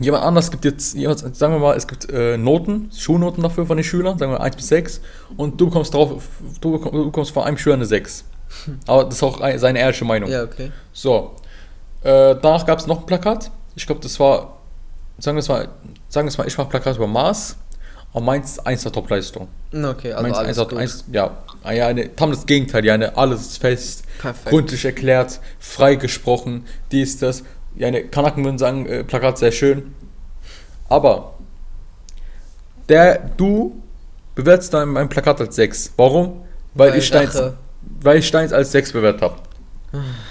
[0.00, 3.84] jemand anders gibt jetzt, sagen wir mal, es gibt äh, Noten, Schulnoten dafür von den
[3.84, 5.00] Schülern, sagen wir 1 bis 6,
[5.36, 6.22] und du bekommst drauf,
[6.60, 8.24] du bekommst, von einem Schüler eine 6.
[8.86, 10.30] Aber das ist auch ein- seine ehrliche Meinung.
[10.30, 10.70] Ja, okay.
[10.92, 11.32] So,
[12.02, 13.50] äh, danach gab es noch ein Plakat.
[13.74, 14.58] Ich glaube, das war,
[15.18, 15.68] sagen wir es mal,
[16.08, 17.56] sagen wir mal, ich mache Plakat über Mars,
[18.12, 19.48] aber meins 1 der Topleistung.
[19.72, 20.78] Okay, also meins alles eins, gut.
[20.78, 21.30] eins, ja,
[21.62, 24.46] ah, ja, eine, haben das Gegenteil, ja, eine, alles ist fest, Perfekt.
[24.50, 27.44] gründlich erklärt, frei gesprochen, dies, das.
[27.76, 29.94] Ja, eine Kanaken würden sagen, äh, Plakat sehr schön.
[30.88, 31.34] Aber
[32.88, 33.82] der, du
[34.34, 35.92] bewertest dein, mein Plakat als 6.
[35.96, 36.42] Warum?
[36.74, 37.56] Weil, Weil ich Steins, Rache.
[38.00, 39.36] weil ich Steins als 6 bewertet habe.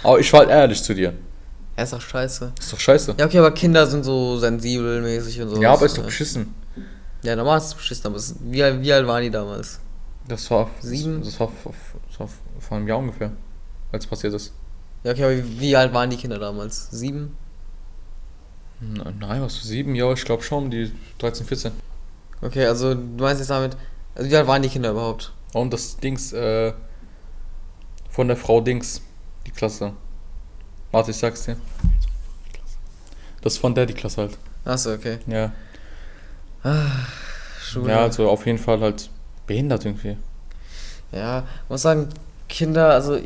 [0.03, 1.13] Aber ich war halt ehrlich zu dir.
[1.77, 2.51] Ja, ist doch scheiße.
[2.59, 3.15] Ist doch scheiße.
[3.17, 5.61] Ja, okay, aber Kinder sind so sensibel mäßig und so.
[5.61, 6.53] Ja, aber ist doch beschissen.
[7.23, 9.79] Ja, normal ist es beschissen, aber es, wie, alt- wie alt waren die damals?
[10.27, 11.23] Das war Sieben?
[11.23, 11.73] Das war, vor-
[12.09, 12.29] das war
[12.59, 13.31] vor einem Jahr ungefähr,
[13.91, 14.53] als passiert ist.
[15.03, 16.89] Ja, okay, aber wie, alt waren die Kinder damals?
[16.91, 17.35] Sieben?
[18.79, 20.13] Nein, was für sieben Jahre?
[20.13, 21.71] Ich glaube schon, die 13, 14.
[22.41, 23.77] Okay, also du meinst jetzt damit,
[24.15, 25.33] also wie alt waren die Kinder überhaupt?
[25.53, 26.73] Und das Dings, äh,
[28.09, 29.01] von der Frau Dings,
[29.45, 29.93] die Klasse.
[30.91, 31.57] Warte, ich sag's dir.
[33.41, 34.37] Das ist von der die Klasse halt.
[34.65, 35.19] Achso, okay.
[35.27, 35.51] Ja.
[37.61, 37.91] Schule.
[37.91, 39.09] Ja, also auf jeden Fall halt
[39.47, 40.17] behindert irgendwie.
[41.11, 42.09] Ja, muss sagen,
[42.47, 43.19] Kinder, also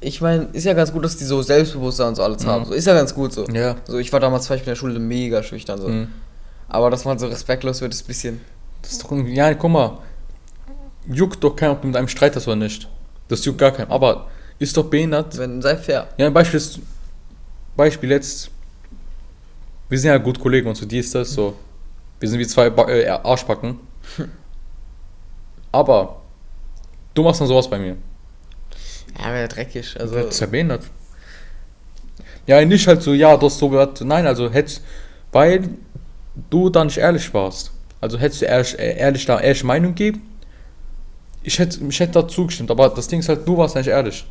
[0.00, 2.48] ich meine, ist ja ganz gut, dass die so Selbstbewusstsein und so alles Mhm.
[2.48, 2.64] haben.
[2.64, 3.44] So ist ja ganz gut so.
[3.46, 3.76] Ja.
[3.86, 5.88] So, ich war damals zum Beispiel in der Schule mega schüchtern so.
[5.88, 6.08] Mhm.
[6.68, 8.40] Aber dass man so respektlos wird, ist ein bisschen.
[8.82, 9.98] Das ist doch irgendwie, ja, guck mal.
[11.06, 12.88] Juckt doch keinen, ob du mit einem Streit hast oder nicht.
[13.28, 13.90] Das juckt gar keinen.
[13.90, 14.26] Aber
[14.58, 15.36] ist doch behindert.
[15.36, 16.08] Wenn, sei fair.
[16.16, 16.78] Ja, ein Beispiel ist,
[17.76, 18.50] Beispiel jetzt,
[19.88, 21.54] wir sind ja gut Kollegen und so, die ist das so.
[22.20, 23.78] Wir sind wie zwei ba äh, Arschbacken.
[25.72, 26.20] Aber
[27.14, 27.96] du machst dann sowas bei mir.
[29.18, 29.96] Ja, wäre dreckig.
[29.98, 30.46] Also, Das ist ja
[32.64, 34.00] nicht halt so, ja, das so wird.
[34.00, 34.82] Nein, also hättest,
[35.32, 35.68] weil
[36.48, 37.72] du da nicht ehrlich warst.
[38.00, 40.22] Also hättest du ehrlich, äh, ehrlich da ehrliche Meinung geben.
[41.42, 44.26] Ich hätte, ich hätte da zugestimmt, aber das Ding ist halt, du warst nicht ehrlich.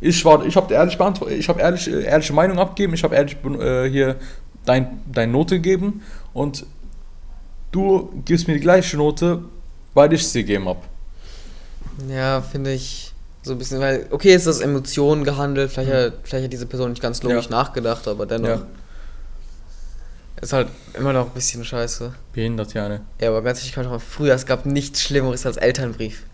[0.00, 3.14] Ich war, ich habe ehrlich beantwortet, ich habe ehrlich, äh, ehrliche Meinung abgegeben, ich habe
[3.14, 4.16] ehrlich äh, hier
[4.64, 6.02] dein, deine Note gegeben
[6.32, 6.66] und
[7.72, 9.44] du gibst mir die gleiche Note,
[9.94, 10.80] weil ich sie gegeben habe.
[12.08, 13.13] ja, finde ich
[13.44, 16.90] so ein bisschen, weil, okay, ist das Emotionen gehandelt, vielleicht, hat, vielleicht hat diese Person
[16.90, 17.50] nicht ganz logisch Ja.
[17.52, 18.48] nachgedacht, aber dennoch.
[18.48, 18.62] Ja.
[20.40, 20.68] Ist halt
[20.98, 22.12] immer noch ein bisschen scheiße.
[22.32, 23.02] Behindert, ja, ne?
[23.20, 26.24] Ja, aber ganz ehrlich, ich kann doch mal früher, es gab nichts Schlimmeres als Elternbrief.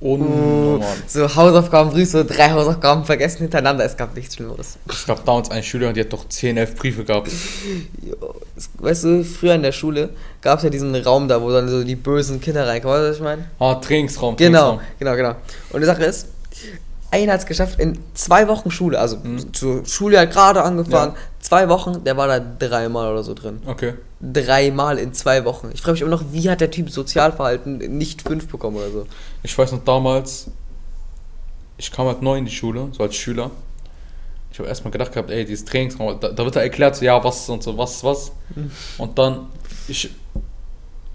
[0.00, 0.88] Unnormal.
[1.06, 4.76] So Hausaufgabenbrief, so drei Hausaufgaben vergessen hintereinander, es gab nichts Schlimmeres.
[4.88, 7.30] Es gab damals eine Schülerin, die hat doch 10, 11 Briefe gehabt.
[8.02, 10.08] Jo, es- Weißt du, früher in der Schule
[10.40, 13.10] gab es ja diesen Raum da, wo dann so die bösen Kinder reinkommen, weißt du,
[13.10, 13.44] was ich meine?
[13.60, 14.36] Ah, Trainingsraum.
[14.36, 14.96] Genau, Trainingsraum.
[14.98, 15.34] genau, genau.
[15.70, 16.26] Und die Sache ist,
[17.12, 19.18] einer hat es geschafft, in zwei Wochen Schule, also
[19.52, 21.18] zur Schule hat gerade angefangen, Ja.
[21.40, 23.60] zwei Wochen, der war da dreimal oder so drin.
[23.66, 23.94] Okay.
[24.20, 25.70] Dreimal in zwei Wochen.
[25.74, 29.06] Ich frage mich immer noch, wie hat der Typ Sozialverhalten nicht fünf bekommen oder so?
[29.42, 30.46] Ich weiß noch damals,
[31.76, 33.50] ich kam halt neu in die Schule, so als Schüler.
[34.50, 37.22] Ich habe erstmal gedacht gehabt, ey, dieses Trainingsraum, da, da wird er erklärt, so, ja,
[37.22, 38.32] was und so, was, was.
[38.98, 39.46] Und dann,
[39.88, 40.10] ich,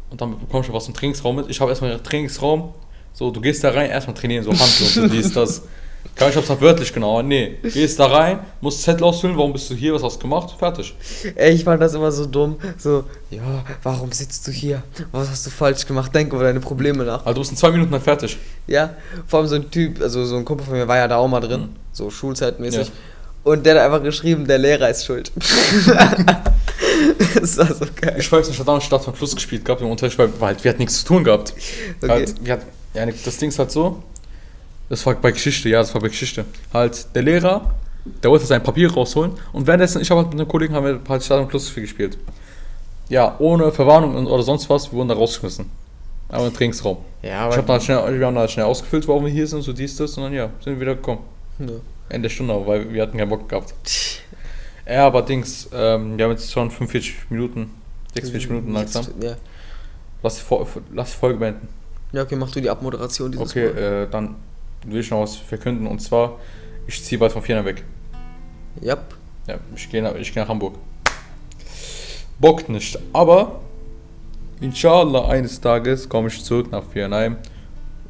[0.10, 1.50] und dann bekommst du was im Trainingsraum mit.
[1.50, 2.74] Ich habe erstmal gedacht, Trainingsraum,
[3.14, 5.62] so, du gehst da rein, erstmal trainieren, so Handel und so, dies, das.
[6.16, 7.22] Kann ich hab's halt wörtlich genau.
[7.22, 10.56] Nee, gehst da rein, musst Zettel ausfüllen, warum bist du hier, was hast du gemacht?
[10.58, 10.96] Fertig.
[11.36, 12.58] Ey, ich fand das immer so dumm.
[12.78, 13.42] So, ja,
[13.84, 14.82] warum sitzt du hier?
[15.12, 16.14] Was hast du falsch gemacht?
[16.16, 17.26] Denk über deine Probleme nach.
[17.26, 18.38] Also du bist in zwei Minuten dann fertig.
[18.66, 18.96] Ja,
[19.28, 21.28] vor allem so ein Typ, also so ein Kumpel von mir war ja da auch
[21.28, 21.70] mal drin, Mhm.
[21.92, 22.88] so schulzeitmäßig.
[22.88, 22.94] Ja.
[23.44, 25.32] Und der hat einfach geschrieben, der Lehrer ist schuld.
[27.40, 28.16] das war so geil.
[28.20, 30.70] Ich weiß nicht, ich damals Stadt von Fluss gespielt gehabt im Unterricht, weil, weil wir
[30.70, 31.54] hatten nichts zu tun gehabt.
[32.02, 32.12] Okay.
[32.12, 34.04] Halt, wir hatten, ja, das Ding ist halt so,
[34.90, 36.46] das war bei Geschichte, ja, das war bei Geschichte.
[36.74, 37.74] Halt, der Lehrer,
[38.24, 41.00] der wollte sein Papier rausholen und währenddessen, ich habe halt mit einem Kollegen, haben wir
[41.08, 42.18] halt Stadt und Fluss gespielt.
[43.10, 45.70] Ja, ohne Verwarnung oder sonst was, wir wurden da rausgeschmissen.
[46.30, 46.98] Aber im Trainingsraum.
[47.22, 49.62] Ja, Ich hab dann halt schnell, wir haben dann schnell ausgefüllt, warum wir hier sind,
[49.62, 51.22] so dies, das, und dann ja, sind wir wieder gekommen.
[51.60, 51.68] Ja.
[52.10, 53.74] Ende der Stunde, weil wir hatten keinen Bock gehabt.
[54.86, 57.74] Ja, aber Dings, ähm, wir haben jetzt schon 45 Minuten,
[58.14, 59.06] 46 Minuten langsam.
[59.22, 59.36] Ja.
[60.24, 61.68] Lass die, Folge beenden.
[62.12, 64.36] ja, okay, mach du die Abmoderation dieses Okay, äh, dann
[64.86, 66.40] will ich noch was verkünden und zwar,
[66.88, 67.84] ich ziehe bald von Vienna weg.
[68.84, 69.00] Yep.
[69.48, 70.76] Ja, ich gehe nach, ich geh nach Hamburg.
[72.40, 73.60] Bockt nicht, aber
[74.62, 77.38] inshallah eines Tages komme ich zurück nach Viernheim,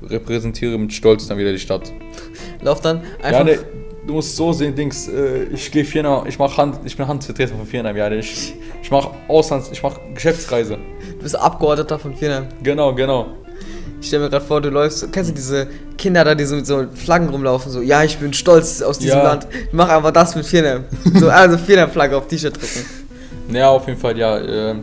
[0.04, 1.92] repräsentiere mit Stolz dann wieder die Stadt.
[2.62, 3.46] Lauf dann Ja, einfach.
[3.46, 3.60] ne,
[4.06, 7.56] du musst so sehen, Dings, äh, ich gehe Viernheim, ich mache Hand, ich bin Handvertreter
[7.56, 10.78] von Viernheim, ja, ich, ich mache Auslands, ich mache Geschäftsreise.
[11.18, 12.48] Du bist Abgeordneter von Vietnam.
[12.64, 13.28] Genau, genau.
[14.02, 15.12] Ich stell mir gerade vor, du läufst.
[15.12, 15.68] Kennst du diese
[15.98, 17.72] Kinder da, die so mit so Flaggen rumlaufen?
[17.72, 19.24] So, ja, ich bin stolz aus diesem Ja.
[19.24, 19.48] Land.
[19.72, 20.86] Mach einfach das mit Vietnam.
[21.16, 22.86] So, also Vietnam-Flagge auf T-Shirt drucken.
[23.56, 24.76] Ja, auf jeden Fall, ja, äh,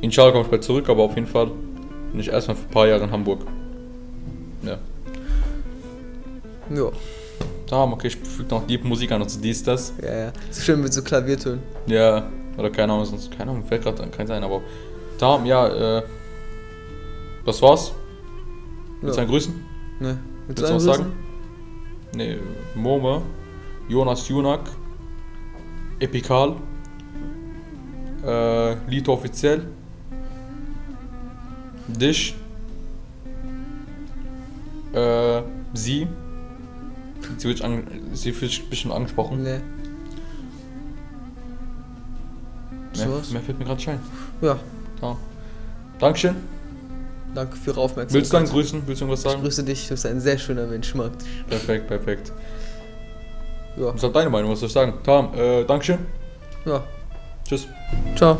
[0.00, 1.46] inshallah komme ich bald zurück, aber auf jeden Fall
[2.10, 3.40] bin ich erstmal für ein paar Jahre in Hamburg.
[4.62, 4.78] Ja.
[6.74, 6.90] Ja,
[7.68, 9.92] Da, okay, ich füge noch Deep Musik an und so dies, das.
[10.02, 10.32] ja, ja.
[10.50, 11.60] So schön mit so Klaviertönen.
[11.86, 12.28] Ja,
[12.58, 14.60] oder keine Ahnung, sonst, keine Ahnung, fällt gerade kein sein, aber
[15.18, 16.02] da, ja, äh,
[17.46, 17.92] das war's.
[19.00, 19.22] Willst du Ja.
[19.22, 19.54] einen grüßen?
[20.00, 20.18] Ne.
[20.46, 21.12] Willst Willst du was sagen?
[22.14, 22.38] Nee,
[22.74, 23.22] Mome,
[23.88, 24.68] Jonas Junak,
[26.00, 26.56] Epikal,
[28.24, 29.66] äh, Lito offiziell,
[31.88, 32.34] dich,
[34.92, 35.42] äh,
[35.72, 36.06] sie,
[37.38, 39.42] sie wird, an, sie sich bestimmt angesprochen.
[39.42, 39.62] Ne.
[42.96, 44.00] Mehr, So mehr fällt mir gerade schein.
[44.42, 44.58] Ja,
[45.00, 45.16] Ja.
[45.98, 46.34] Dankeschön.
[47.34, 48.14] Danke für Ihre Aufmerksamkeit.
[48.14, 48.82] Willst du einen grüßen?
[48.86, 49.42] Willst du irgendwas Ich sagen?
[49.42, 51.12] grüße dich, du bist ein sehr schöner Mensch, dich.
[51.48, 52.32] Perfekt, perfekt.
[53.76, 53.94] Ja.
[53.94, 54.50] Was ist deine Meinung?
[54.52, 54.94] Was soll ich sagen?
[55.04, 55.98] Tam, äh, Dankeschön.
[56.64, 56.82] Ja.
[57.46, 57.66] Tschüss.
[58.16, 58.38] Ciao.